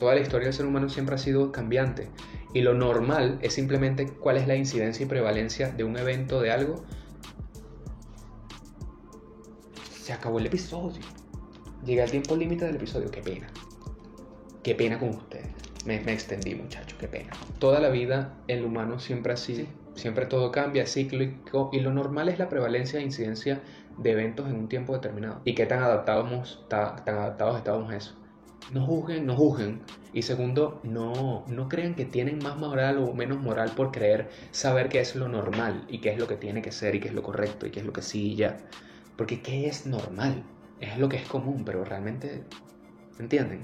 [0.00, 2.08] Toda la historia del ser humano siempre ha sido cambiante.
[2.54, 6.50] Y lo normal es simplemente cuál es la incidencia y prevalencia de un evento, de
[6.50, 6.82] algo.
[10.02, 11.02] Se acabó el episodio.
[11.84, 13.10] Llega el tiempo límite del episodio.
[13.10, 13.48] Qué pena.
[14.62, 15.46] Qué pena con ustedes.
[15.84, 16.98] Me, me extendí, muchachos.
[16.98, 17.30] Qué pena.
[17.58, 19.68] Toda la vida el humano siempre así.
[19.94, 21.70] Siempre todo cambia, cíclico.
[21.72, 23.62] Y lo normal es la prevalencia e incidencia
[23.98, 25.40] de eventos en un tiempo determinado.
[25.44, 28.14] Y qué tan adaptados, tan, tan adaptados estábamos a eso.
[28.70, 29.82] No juzguen, no juzguen.
[30.12, 34.88] Y segundo, no, no crean que tienen más moral o menos moral por creer saber
[34.88, 37.14] qué es lo normal y qué es lo que tiene que ser y qué es
[37.14, 38.58] lo correcto y qué es lo que sí y ya.
[39.16, 40.44] Porque ¿qué es normal?
[40.80, 42.44] Es lo que es común, pero realmente,
[43.18, 43.62] ¿entienden?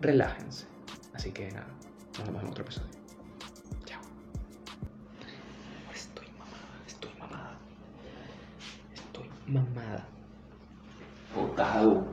[0.00, 0.66] Relájense.
[1.14, 1.68] Así que nada,
[2.18, 2.95] nos vemos en otro episodio.
[9.48, 10.04] Mamada.
[11.34, 12.06] Botado.